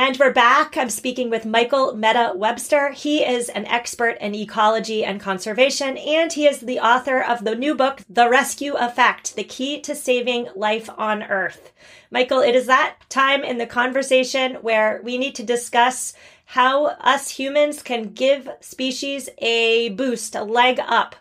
And 0.00 0.16
we're 0.16 0.32
back. 0.32 0.76
I'm 0.76 0.90
speaking 0.90 1.28
with 1.28 1.44
Michael 1.44 1.96
Mehta 1.96 2.32
Webster. 2.36 2.92
He 2.92 3.24
is 3.24 3.48
an 3.48 3.66
expert 3.66 4.16
in 4.20 4.32
ecology 4.32 5.04
and 5.04 5.20
conservation, 5.20 5.96
and 5.96 6.32
he 6.32 6.46
is 6.46 6.60
the 6.60 6.78
author 6.78 7.20
of 7.20 7.42
the 7.42 7.56
new 7.56 7.74
book, 7.74 8.02
The 8.08 8.28
Rescue 8.28 8.74
Effect 8.74 9.34
The 9.34 9.42
Key 9.42 9.80
to 9.80 9.96
Saving 9.96 10.50
Life 10.54 10.88
on 10.96 11.24
Earth. 11.24 11.72
Michael, 12.12 12.38
it 12.38 12.54
is 12.54 12.66
that 12.66 12.98
time 13.08 13.42
in 13.42 13.58
the 13.58 13.66
conversation 13.66 14.54
where 14.62 15.00
we 15.02 15.18
need 15.18 15.34
to 15.34 15.42
discuss 15.42 16.12
how 16.52 16.86
us 16.86 17.28
humans 17.28 17.82
can 17.82 18.14
give 18.14 18.48
species 18.60 19.28
a 19.36 19.90
boost, 19.90 20.34
a 20.34 20.42
leg 20.42 20.80
up. 20.80 21.14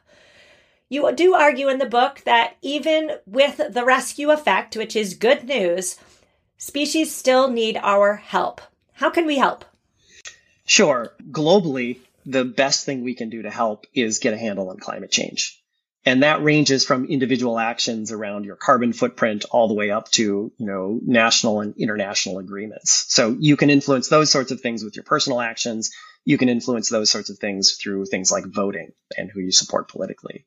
You 0.87 1.11
do 1.13 1.33
argue 1.33 1.67
in 1.67 1.79
the 1.79 1.85
book 1.85 2.21
that 2.23 2.55
even 2.61 3.11
with 3.25 3.57
the 3.57 3.83
rescue 3.83 4.31
effect, 4.31 4.77
which 4.77 4.95
is 4.95 5.15
good 5.15 5.43
news, 5.43 5.97
species 6.57 7.13
still 7.13 7.49
need 7.49 7.77
our 7.83 8.15
help. 8.15 8.61
How 8.93 9.09
can 9.09 9.25
we 9.25 9.37
help? 9.37 9.65
Sure. 10.65 11.11
Globally, 11.29 11.99
the 12.25 12.45
best 12.45 12.85
thing 12.85 13.03
we 13.03 13.13
can 13.13 13.29
do 13.29 13.41
to 13.41 13.51
help 13.51 13.85
is 13.93 14.19
get 14.19 14.33
a 14.33 14.37
handle 14.37 14.69
on 14.69 14.77
climate 14.77 15.11
change. 15.11 15.56
And 16.07 16.23
that 16.23 16.41
ranges 16.41 16.85
from 16.85 17.03
individual 17.03 17.59
actions 17.59 18.13
around 18.13 18.45
your 18.45 18.55
carbon 18.55 18.93
footprint 18.93 19.43
all 19.51 19.67
the 19.67 19.73
way 19.73 19.91
up 19.91 20.09
to, 20.11 20.23
you 20.57 20.65
know, 20.65 21.01
national 21.05 21.59
and 21.59 21.75
international 21.77 22.39
agreements. 22.39 23.05
So 23.09 23.35
you 23.37 23.57
can 23.57 23.69
influence 23.69 24.07
those 24.07 24.31
sorts 24.31 24.51
of 24.51 24.61
things 24.61 24.85
with 24.85 24.95
your 24.95 25.03
personal 25.03 25.41
actions. 25.41 25.91
You 26.23 26.37
can 26.37 26.47
influence 26.47 26.87
those 26.87 27.09
sorts 27.09 27.29
of 27.29 27.39
things 27.39 27.73
through 27.73 28.05
things 28.05 28.31
like 28.31 28.45
voting 28.45 28.93
and 29.17 29.29
who 29.29 29.41
you 29.41 29.51
support 29.51 29.89
politically. 29.89 30.45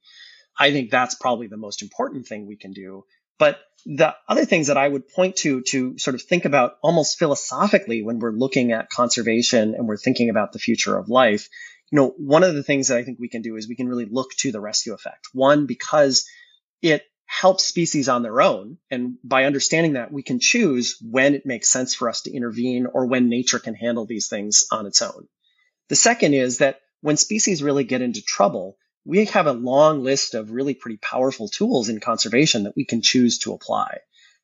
I 0.58 0.72
think 0.72 0.90
that's 0.90 1.14
probably 1.14 1.48
the 1.48 1.58
most 1.58 1.82
important 1.82 2.26
thing 2.26 2.46
we 2.46 2.56
can 2.56 2.72
do 2.72 3.04
but 3.40 3.58
the 3.86 4.14
other 4.28 4.44
things 4.44 4.66
that 4.66 4.76
I 4.76 4.86
would 4.86 5.08
point 5.08 5.36
to 5.36 5.62
to 5.62 5.98
sort 5.98 6.14
of 6.14 6.20
think 6.20 6.44
about 6.44 6.76
almost 6.82 7.18
philosophically 7.18 8.02
when 8.02 8.18
we're 8.18 8.32
looking 8.32 8.72
at 8.72 8.90
conservation 8.90 9.74
and 9.74 9.88
we're 9.88 9.96
thinking 9.96 10.28
about 10.28 10.52
the 10.52 10.58
future 10.58 10.96
of 10.98 11.08
life, 11.08 11.48
you 11.90 11.96
know, 11.96 12.14
one 12.18 12.44
of 12.44 12.54
the 12.54 12.62
things 12.62 12.88
that 12.88 12.98
I 12.98 13.04
think 13.04 13.18
we 13.18 13.28
can 13.28 13.42
do 13.42 13.56
is 13.56 13.68
we 13.68 13.76
can 13.76 13.88
really 13.88 14.06
look 14.06 14.30
to 14.38 14.52
the 14.52 14.60
rescue 14.60 14.94
effect. 14.94 15.28
One, 15.32 15.66
because 15.66 16.24
it 16.82 17.02
helps 17.26 17.64
species 17.64 18.08
on 18.08 18.22
their 18.22 18.40
own. 18.42 18.78
And 18.90 19.16
by 19.22 19.44
understanding 19.44 19.92
that, 19.92 20.12
we 20.12 20.22
can 20.22 20.40
choose 20.40 20.98
when 21.00 21.34
it 21.34 21.46
makes 21.46 21.70
sense 21.70 21.94
for 21.94 22.08
us 22.08 22.22
to 22.22 22.32
intervene 22.32 22.86
or 22.86 23.06
when 23.06 23.28
nature 23.28 23.60
can 23.60 23.74
handle 23.74 24.04
these 24.04 24.28
things 24.28 24.64
on 24.72 24.86
its 24.86 25.00
own. 25.00 25.28
The 25.88 25.96
second 25.96 26.34
is 26.34 26.58
that 26.58 26.80
when 27.02 27.16
species 27.16 27.62
really 27.62 27.84
get 27.84 28.02
into 28.02 28.20
trouble, 28.20 28.76
we 29.04 29.24
have 29.26 29.46
a 29.46 29.52
long 29.52 30.02
list 30.02 30.34
of 30.34 30.50
really 30.50 30.74
pretty 30.74 30.98
powerful 30.98 31.48
tools 31.48 31.88
in 31.88 32.00
conservation 32.00 32.64
that 32.64 32.76
we 32.76 32.84
can 32.84 33.00
choose 33.00 33.38
to 33.38 33.52
apply. 33.52 33.98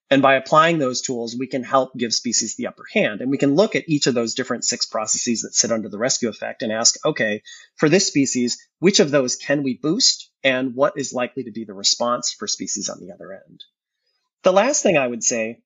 And 0.08 0.22
by 0.22 0.34
applying 0.34 0.78
those 0.78 1.00
tools, 1.00 1.34
we 1.36 1.48
can 1.48 1.64
help 1.64 1.96
give 1.96 2.14
species 2.14 2.54
the 2.54 2.68
upper 2.68 2.84
hand. 2.92 3.20
And 3.20 3.30
we 3.30 3.38
can 3.38 3.56
look 3.56 3.74
at 3.74 3.88
each 3.88 4.06
of 4.06 4.14
those 4.14 4.34
different 4.34 4.64
six 4.64 4.86
processes 4.86 5.42
that 5.42 5.54
sit 5.54 5.72
under 5.72 5.88
the 5.88 5.98
rescue 5.98 6.28
effect 6.28 6.62
and 6.62 6.70
ask, 6.70 6.94
okay, 7.04 7.42
for 7.74 7.88
this 7.88 8.06
species, 8.06 8.56
which 8.78 9.00
of 9.00 9.10
those 9.10 9.34
can 9.34 9.64
we 9.64 9.74
boost? 9.76 10.30
And 10.44 10.74
what 10.76 10.92
is 10.96 11.12
likely 11.12 11.44
to 11.44 11.50
be 11.50 11.64
the 11.64 11.74
response 11.74 12.32
for 12.32 12.46
species 12.46 12.88
on 12.88 13.00
the 13.00 13.12
other 13.12 13.32
end? 13.32 13.64
The 14.44 14.52
last 14.52 14.82
thing 14.84 14.96
I 14.96 15.08
would 15.08 15.24
say 15.24 15.62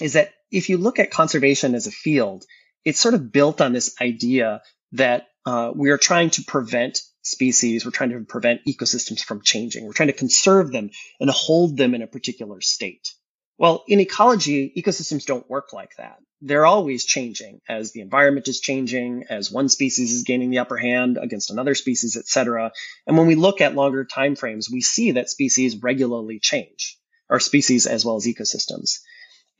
is 0.00 0.12
that 0.12 0.30
if 0.52 0.68
you 0.68 0.78
look 0.78 1.00
at 1.00 1.10
conservation 1.10 1.74
as 1.74 1.88
a 1.88 1.92
field, 1.92 2.44
it's 2.84 3.00
sort 3.00 3.14
of 3.14 3.32
built 3.32 3.60
on 3.60 3.72
this 3.72 3.96
idea 4.00 4.62
that 4.92 5.26
uh, 5.46 5.72
we 5.74 5.90
are 5.90 5.98
trying 5.98 6.30
to 6.30 6.44
prevent 6.44 7.00
species. 7.22 7.84
We're 7.84 7.90
trying 7.90 8.10
to 8.10 8.20
prevent 8.20 8.64
ecosystems 8.66 9.20
from 9.20 9.42
changing. 9.42 9.84
We're 9.84 9.94
trying 9.94 10.08
to 10.08 10.12
conserve 10.12 10.70
them 10.70 10.90
and 11.18 11.28
hold 11.28 11.76
them 11.76 11.94
in 11.94 12.02
a 12.02 12.06
particular 12.06 12.60
state. 12.60 13.08
Well, 13.56 13.84
in 13.86 14.00
ecology, 14.00 14.72
ecosystems 14.76 15.26
don't 15.26 15.48
work 15.48 15.72
like 15.72 15.96
that. 15.96 16.18
They're 16.40 16.66
always 16.66 17.04
changing 17.04 17.60
as 17.68 17.92
the 17.92 18.00
environment 18.00 18.48
is 18.48 18.60
changing, 18.60 19.24
as 19.30 19.50
one 19.50 19.68
species 19.68 20.12
is 20.12 20.24
gaining 20.24 20.50
the 20.50 20.58
upper 20.58 20.76
hand 20.76 21.18
against 21.20 21.50
another 21.50 21.74
species, 21.74 22.16
et 22.16 22.26
cetera. 22.26 22.72
And 23.06 23.16
when 23.16 23.26
we 23.26 23.36
look 23.36 23.60
at 23.60 23.74
longer 23.74 24.04
time 24.04 24.34
frames, 24.34 24.68
we 24.70 24.80
see 24.80 25.12
that 25.12 25.30
species 25.30 25.82
regularly 25.82 26.40
change, 26.40 26.98
or 27.30 27.40
species 27.40 27.86
as 27.86 28.04
well 28.04 28.16
as 28.16 28.26
ecosystems. 28.26 28.98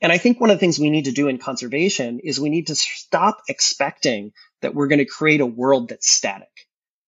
And 0.01 0.11
I 0.11 0.17
think 0.17 0.39
one 0.39 0.51
of 0.51 0.57
the 0.57 0.59
things 0.59 0.77
we 0.77 0.89
need 0.89 1.05
to 1.05 1.11
do 1.11 1.29
in 1.29 1.37
conservation 1.37 2.19
is 2.19 2.39
we 2.39 2.49
need 2.49 2.67
to 2.67 2.75
stop 2.75 3.41
expecting 3.47 4.33
that 4.61 4.75
we're 4.75 4.87
going 4.87 4.99
to 4.99 5.05
create 5.05 5.41
a 5.41 5.45
world 5.45 5.89
that's 5.89 6.09
static 6.09 6.49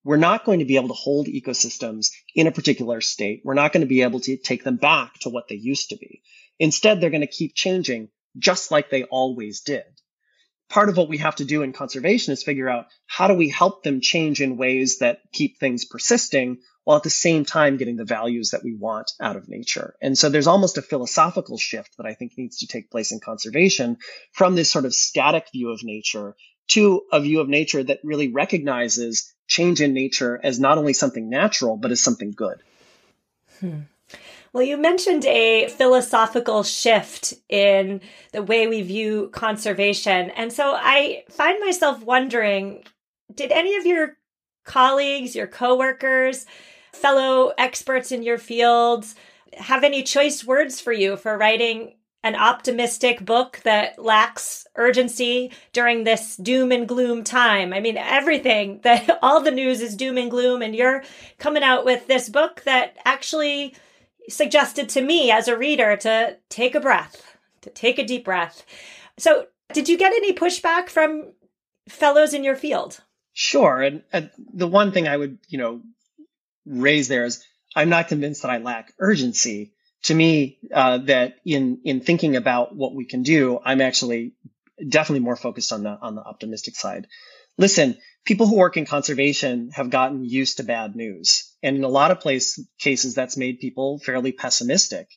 we're 0.07 0.15
not 0.15 0.45
going 0.45 0.59
to 0.59 0.65
be 0.65 0.77
able 0.77 0.88
to 0.88 0.93
hold 0.93 1.27
ecosystems 1.27 2.11
in 2.33 2.47
a 2.47 2.51
particular 2.51 3.01
state. 3.01 3.41
We're 3.43 3.55
not 3.55 3.73
going 3.73 3.81
to 3.81 3.88
be 3.88 4.03
able 4.03 4.21
to 4.21 4.38
take 4.38 4.63
them 4.63 4.77
back 4.77 5.15
to 5.21 5.29
what 5.29 5.49
they 5.49 5.55
used 5.55 5.89
to 5.89 5.97
be. 5.97 6.21
Instead, 6.60 6.99
they're 6.99 7.10
going 7.10 7.22
to 7.22 7.28
keep 7.28 7.53
changing 7.55 8.10
just 8.38 8.72
like 8.72 8.89
they 8.89 9.03
always 9.03 9.62
did. 9.62 9.86
Part 10.70 10.89
of 10.89 10.97
what 10.97 11.08
we 11.08 11.20
have 11.20 11.38
to 11.38 11.45
do 11.45 11.62
in 11.62 11.72
conservation 11.72 12.34
is 12.34 12.43
figure 12.43 12.68
out 12.68 12.88
how 13.05 13.28
do 13.28 13.34
we 13.34 13.49
help 13.49 13.84
them 13.84 14.01
change 14.01 14.41
in 14.41 14.58
ways 14.58 14.99
that 14.99 15.20
keep 15.32 15.60
things 15.60 15.86
persisting 15.86 16.58
while 16.84 16.97
at 16.97 17.03
the 17.03 17.10
same 17.10 17.45
time 17.45 17.78
getting 17.78 17.95
the 17.95 18.05
values 18.05 18.51
that 18.51 18.64
we 18.64 18.74
want 18.74 19.12
out 19.20 19.36
of 19.36 19.47
nature. 19.47 19.95
And 20.01 20.18
so 20.18 20.30
there's 20.30 20.47
almost 20.47 20.78
a 20.78 20.82
philosophical 20.82 21.58
shift 21.58 21.95
that 21.97 22.05
I 22.05 22.14
think 22.14 22.38
needs 22.38 22.60
to 22.60 22.68
take 22.68 22.91
place 22.91 23.12
in 23.12 23.20
conservation 23.20 23.97
from 24.32 24.55
this 24.55 24.72
sort 24.72 24.86
of 24.86 24.93
static 24.93 25.47
view 25.53 25.72
of 25.72 25.84
nature 25.84 26.36
to 26.70 27.03
a 27.12 27.22
view 27.22 27.39
of 27.39 27.49
nature 27.49 27.84
that 27.84 27.99
really 28.03 28.30
recognizes 28.30 29.34
change 29.47 29.82
in 29.82 29.93
nature 29.93 30.39
as 30.43 30.60
not 30.60 30.78
only 30.78 30.93
something 30.93 31.30
natural, 31.30 31.78
but 31.78 31.91
as 31.91 32.01
something 32.01 32.32
good. 32.32 32.62
Hmm. 33.60 33.80
Well, 34.53 34.63
you 34.63 34.77
mentioned 34.77 35.25
a 35.25 35.67
philosophical 35.69 36.63
shift 36.63 37.33
in 37.49 38.01
the 38.31 38.43
way 38.43 38.67
we 38.67 38.81
view 38.81 39.29
conservation. 39.33 40.29
And 40.31 40.51
so 40.51 40.73
I 40.75 41.23
find 41.29 41.59
myself 41.59 42.03
wondering 42.03 42.83
did 43.33 43.51
any 43.51 43.75
of 43.75 43.85
your 43.85 44.17
colleagues, 44.63 45.35
your 45.35 45.47
coworkers, 45.47 46.45
fellow 46.93 47.53
experts 47.57 48.11
in 48.11 48.23
your 48.23 48.37
fields 48.37 49.15
have 49.53 49.83
any 49.83 50.03
choice 50.03 50.43
words 50.43 50.79
for 50.81 50.91
you 50.91 51.17
for 51.17 51.37
writing 51.37 51.93
an 52.23 52.35
optimistic 52.35 53.23
book 53.23 53.61
that 53.63 53.97
lacks 53.97 54.65
urgency 54.75 55.51
during 55.71 56.03
this 56.03 56.35
doom 56.35 56.71
and 56.71 56.87
gloom 56.87 57.23
time. 57.23 57.71
I 57.71 57.79
mean, 57.79 57.97
everything 57.97 58.79
that 58.83 59.19
all 59.21 59.41
the 59.41 59.51
news 59.51 59.81
is 59.81 59.95
doom 59.95 60.17
and 60.17 60.29
gloom, 60.29 60.61
and 60.61 60.75
you're 60.75 61.03
coming 61.37 61.63
out 61.63 61.85
with 61.85 62.07
this 62.07 62.29
book 62.29 62.63
that 62.65 62.97
actually 63.05 63.75
suggested 64.30 64.89
to 64.89 65.01
me 65.01 65.32
as 65.32 65.47
a 65.47 65.57
reader 65.57 65.95
to 65.97 66.38
take 66.49 66.75
a 66.75 66.80
breath, 66.80 67.38
to 67.61 67.69
take 67.69 67.99
a 67.99 68.05
deep 68.05 68.25
breath. 68.25 68.65
So, 69.17 69.47
did 69.73 69.89
you 69.89 69.97
get 69.97 70.13
any 70.13 70.34
pushback 70.34 70.89
from 70.89 71.34
fellows 71.89 72.34
in 72.34 72.43
your 72.43 72.55
field? 72.55 73.01
Sure. 73.34 73.82
And, 73.82 74.03
and 74.13 74.32
the 74.53 74.67
one 74.67 74.91
thing 74.91 75.07
I 75.07 75.17
would, 75.17 75.38
you 75.47 75.57
know, 75.57 75.82
raise 76.65 77.07
there 77.07 77.25
is 77.25 77.43
I'm 77.75 77.89
not 77.89 78.07
convinced 78.07 78.41
that 78.41 78.51
I 78.51 78.57
lack 78.57 78.93
urgency. 78.99 79.73
To 80.03 80.15
me, 80.15 80.59
uh, 80.73 80.99
that 80.99 81.36
in 81.45 81.82
in 81.84 82.01
thinking 82.01 82.36
about 82.36 82.75
what 82.75 82.95
we 82.95 83.05
can 83.05 83.23
do, 83.23 83.59
I'm 83.63 83.82
actually 83.82 84.34
definitely 84.88 85.23
more 85.23 85.36
focused 85.36 85.71
on 85.73 85.84
the 85.84 85.97
on 86.01 86.15
the 86.15 86.21
optimistic 86.21 86.75
side. 86.75 87.07
Listen, 87.57 87.97
people 88.23 88.47
who 88.47 88.57
work 88.57 88.78
in 88.78 88.86
conservation 88.86 89.69
have 89.73 89.89
gotten 89.89 90.23
used 90.23 90.57
to 90.57 90.63
bad 90.63 90.95
news. 90.95 91.46
And 91.64 91.78
in 91.78 91.84
a 91.84 91.89
lot 91.89 92.12
of 92.12 92.20
place, 92.20 92.60
cases, 92.80 93.16
that's 93.16 93.38
made 93.38 93.60
people 93.60 93.99
fairly 93.99 94.32
pessimistic. 94.32 95.08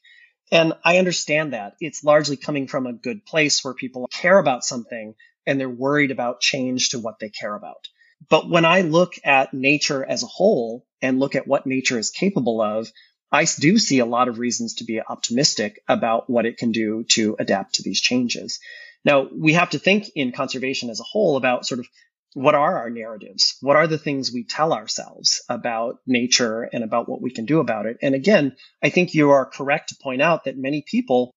And 0.50 0.72
I 0.84 0.98
understand 0.98 1.52
that. 1.52 1.74
It's 1.80 2.02
largely 2.02 2.36
coming 2.36 2.66
from 2.66 2.86
a 2.86 2.92
good 2.92 3.24
place 3.24 3.62
where 3.62 3.74
people 3.74 4.08
care 4.12 4.38
about 4.38 4.64
something 4.64 5.14
and 5.46 5.60
they're 5.60 5.68
worried 5.68 6.10
about 6.10 6.40
change 6.40 6.90
to 6.90 6.98
what 6.98 7.18
they 7.20 7.28
care 7.28 7.54
about. 7.54 7.88
But 8.28 8.48
when 8.48 8.64
I 8.64 8.82
look 8.82 9.14
at 9.24 9.54
nature 9.54 10.04
as 10.04 10.22
a 10.22 10.26
whole 10.26 10.84
and 11.00 11.18
look 11.18 11.34
at 11.34 11.46
what 11.46 11.66
nature 11.66 11.98
is 11.98 12.10
capable 12.10 12.60
of, 12.60 12.90
I 13.32 13.46
do 13.58 13.78
see 13.78 14.00
a 14.00 14.06
lot 14.06 14.28
of 14.28 14.38
reasons 14.38 14.74
to 14.76 14.84
be 14.84 15.00
optimistic 15.00 15.80
about 15.88 16.28
what 16.28 16.46
it 16.46 16.58
can 16.58 16.72
do 16.72 17.04
to 17.10 17.36
adapt 17.38 17.76
to 17.76 17.82
these 17.82 18.00
changes. 18.00 18.58
Now, 19.04 19.28
we 19.32 19.54
have 19.54 19.70
to 19.70 19.78
think 19.78 20.10
in 20.14 20.32
conservation 20.32 20.90
as 20.90 21.00
a 21.00 21.04
whole 21.04 21.36
about 21.36 21.64
sort 21.64 21.80
of 21.80 21.86
what 22.34 22.54
are 22.54 22.78
our 22.78 22.90
narratives? 22.90 23.56
What 23.60 23.76
are 23.76 23.86
the 23.86 23.98
things 23.98 24.32
we 24.32 24.44
tell 24.44 24.72
ourselves 24.72 25.42
about 25.48 25.98
nature 26.06 26.62
and 26.62 26.84
about 26.84 27.08
what 27.08 27.20
we 27.20 27.30
can 27.32 27.44
do 27.44 27.58
about 27.58 27.86
it? 27.86 27.98
And 28.02 28.14
again, 28.14 28.56
I 28.82 28.90
think 28.90 29.14
you 29.14 29.30
are 29.30 29.46
correct 29.46 29.88
to 29.88 29.96
point 30.00 30.22
out 30.22 30.44
that 30.44 30.56
many 30.56 30.84
people 30.86 31.34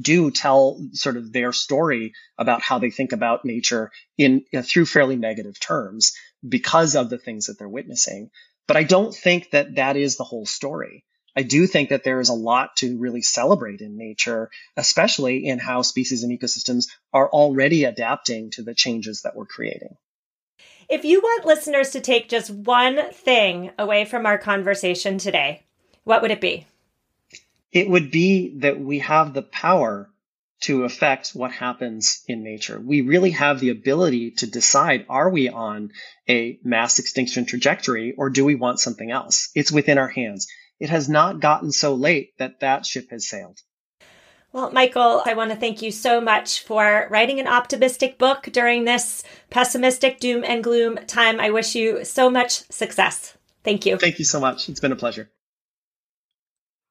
do 0.00 0.30
tell 0.30 0.80
sort 0.92 1.16
of 1.16 1.32
their 1.32 1.52
story 1.52 2.12
about 2.38 2.62
how 2.62 2.78
they 2.78 2.90
think 2.90 3.12
about 3.12 3.44
nature 3.44 3.90
in 4.16 4.44
you 4.52 4.60
know, 4.60 4.62
through 4.62 4.86
fairly 4.86 5.16
negative 5.16 5.58
terms 5.58 6.12
because 6.48 6.94
of 6.94 7.10
the 7.10 7.18
things 7.18 7.46
that 7.46 7.58
they're 7.58 7.68
witnessing. 7.68 8.30
But 8.66 8.76
I 8.76 8.84
don't 8.84 9.14
think 9.14 9.50
that 9.50 9.74
that 9.74 9.96
is 9.96 10.16
the 10.16 10.24
whole 10.24 10.46
story. 10.46 11.04
I 11.36 11.42
do 11.42 11.66
think 11.66 11.90
that 11.90 12.04
there 12.04 12.20
is 12.20 12.28
a 12.28 12.34
lot 12.34 12.76
to 12.78 12.98
really 12.98 13.22
celebrate 13.22 13.80
in 13.80 13.96
nature, 13.96 14.50
especially 14.76 15.46
in 15.46 15.58
how 15.58 15.82
species 15.82 16.22
and 16.22 16.36
ecosystems 16.36 16.86
are 17.12 17.28
already 17.28 17.84
adapting 17.84 18.50
to 18.52 18.62
the 18.62 18.74
changes 18.74 19.22
that 19.22 19.36
we're 19.36 19.46
creating. 19.46 19.96
If 20.90 21.04
you 21.04 21.20
want 21.20 21.46
listeners 21.46 21.90
to 21.90 22.00
take 22.00 22.28
just 22.28 22.50
one 22.50 23.12
thing 23.12 23.70
away 23.78 24.04
from 24.04 24.26
our 24.26 24.38
conversation 24.38 25.18
today, 25.18 25.62
what 26.02 26.20
would 26.20 26.32
it 26.32 26.40
be? 26.40 26.66
It 27.70 27.88
would 27.88 28.10
be 28.10 28.58
that 28.58 28.80
we 28.80 28.98
have 28.98 29.32
the 29.32 29.42
power 29.42 30.10
to 30.62 30.82
affect 30.82 31.30
what 31.30 31.52
happens 31.52 32.24
in 32.26 32.42
nature. 32.42 32.80
We 32.80 33.02
really 33.02 33.30
have 33.30 33.60
the 33.60 33.70
ability 33.70 34.32
to 34.38 34.48
decide 34.48 35.06
are 35.08 35.30
we 35.30 35.48
on 35.48 35.92
a 36.28 36.58
mass 36.64 36.98
extinction 36.98 37.46
trajectory 37.46 38.14
or 38.18 38.28
do 38.28 38.44
we 38.44 38.56
want 38.56 38.80
something 38.80 39.12
else? 39.12 39.50
It's 39.54 39.70
within 39.70 39.96
our 39.96 40.08
hands. 40.08 40.48
It 40.80 40.90
has 40.90 41.08
not 41.08 41.38
gotten 41.38 41.70
so 41.70 41.94
late 41.94 42.36
that 42.38 42.60
that 42.60 42.84
ship 42.84 43.10
has 43.10 43.28
sailed. 43.28 43.60
Well, 44.52 44.72
Michael, 44.72 45.22
I 45.24 45.34
want 45.34 45.50
to 45.50 45.56
thank 45.56 45.80
you 45.80 45.92
so 45.92 46.20
much 46.20 46.64
for 46.64 47.06
writing 47.08 47.38
an 47.38 47.46
optimistic 47.46 48.18
book 48.18 48.48
during 48.52 48.84
this 48.84 49.22
pessimistic 49.48 50.18
doom 50.18 50.42
and 50.44 50.64
gloom 50.64 50.98
time. 51.06 51.38
I 51.38 51.50
wish 51.50 51.76
you 51.76 52.04
so 52.04 52.28
much 52.28 52.68
success. 52.70 53.36
Thank 53.62 53.86
you. 53.86 53.96
Thank 53.96 54.18
you 54.18 54.24
so 54.24 54.40
much. 54.40 54.68
It's 54.68 54.80
been 54.80 54.90
a 54.90 54.96
pleasure. 54.96 55.30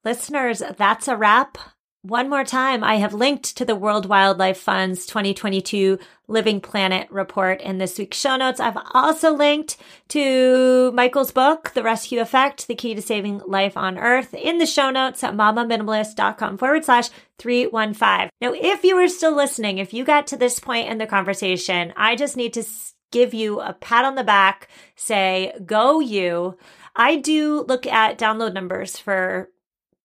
Listeners, 0.06 0.64
that's 0.78 1.10
a 1.10 1.18
wrap 1.18 1.58
one 2.02 2.30
more 2.30 2.46
time, 2.46 2.82
I 2.82 2.96
have 2.96 3.14
linked 3.14 3.58
to 3.58 3.66
the 3.66 3.76
World 3.76 4.06
Wildlife 4.06 4.58
Fund's 4.58 5.06
2022 5.06 6.00
Living 6.28 6.62
Planet 6.62 7.12
report 7.12 7.60
in 7.60 7.78
this 7.78 7.98
week's 8.00 8.18
show 8.18 8.38
notes. 8.38 8.62
I've 8.62 8.78
also 8.94 9.34
linked 9.34 9.76
to 10.10 10.94
Michael's 10.94 11.32
book, 11.32 11.74
The 11.74 11.84
Rescue 11.84 12.22
Effect, 12.22 12.68
The 12.68 12.76
Key 12.76 12.96
to 12.96 13.02
Saving 13.02 13.42
Life 13.46 13.76
on 13.76 13.98
Earth 13.98 14.34
in 14.34 14.60
the 14.60 14.66
show 14.66 14.90
notes 14.92 15.24
at 15.26 15.36
mamaminimalist.com 15.36 16.58
forward 16.58 16.86
slash 16.86 17.10
315. 17.38 18.30
Now, 18.40 18.54
if 18.54 18.86
you 18.86 18.96
are 18.98 19.10
still 19.10 19.36
listening, 19.36 19.78
if 19.78 19.94
you 19.94 20.06
got 20.06 20.28
to 20.28 20.38
this 20.38 20.58
point 20.60 20.88
in 20.88 21.00
the 21.00 21.08
conversation, 21.08 21.94
I 21.98 22.16
just 22.16 22.38
need 22.38 22.54
to 22.54 22.64
give 23.12 23.34
you 23.34 23.60
a 23.60 23.74
pat 23.74 24.06
on 24.06 24.16
the 24.16 24.24
back, 24.24 24.70
say, 24.96 25.54
go 25.66 26.00
you. 26.00 26.58
I 26.96 27.18
do 27.18 27.66
look 27.68 27.86
at 27.86 28.18
download 28.18 28.54
numbers 28.54 28.98
for 28.98 29.50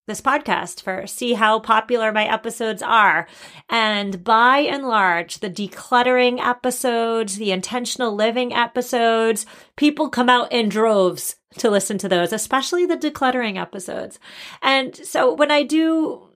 this 0.07 0.21
podcast 0.21 0.83
for 0.83 1.07
see 1.07 1.33
how 1.35 1.59
popular 1.59 2.13
my 2.13 2.25
episodes 2.27 2.83
are. 2.83 3.27
And 3.71 4.23
by 4.23 4.59
and 4.59 4.87
large, 4.87 5.39
the 5.39 5.51
decluttering 5.51 6.39
episodes, 6.41 7.37
the 7.37 7.53
intentional 7.53 8.15
living 8.15 8.53
episodes, 8.53 9.47
people 9.77 10.11
come 10.11 10.29
out 10.29 10.53
in 10.53 10.69
droves 10.69 11.37
to 11.59 11.71
listen 11.71 11.99
to 11.99 12.09
those, 12.09 12.33
especially 12.33 12.85
the 12.85 12.97
decluttering 12.97 13.57
episodes. 13.61 14.19
And 14.61 14.95
so 14.95 15.33
when 15.33 15.51
I 15.51 15.63
do 15.63 16.29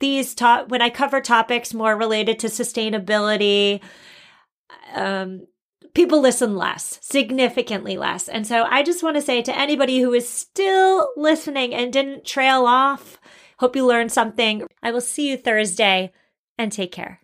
these 0.00 0.34
top, 0.34 0.68
when 0.68 0.80
I 0.80 0.90
cover 0.90 1.20
topics 1.20 1.74
more 1.74 1.96
related 1.96 2.38
to 2.40 2.46
sustainability, 2.46 3.80
um, 4.94 5.46
people 5.94 6.20
listen 6.20 6.56
less, 6.56 6.98
significantly 7.02 7.96
less. 7.96 8.28
And 8.28 8.46
so 8.46 8.64
I 8.64 8.82
just 8.82 9.02
want 9.02 9.16
to 9.16 9.22
say 9.22 9.42
to 9.42 9.58
anybody 9.58 10.00
who 10.00 10.12
is 10.12 10.28
still 10.28 11.08
listening 11.16 11.74
and 11.74 11.92
didn't 11.92 12.24
trail 12.24 12.66
off, 12.66 13.20
hope 13.58 13.76
you 13.76 13.86
learned 13.86 14.12
something. 14.12 14.66
I 14.82 14.90
will 14.90 15.00
see 15.00 15.30
you 15.30 15.36
Thursday 15.36 16.12
and 16.56 16.72
take 16.72 16.92
care. 16.92 17.20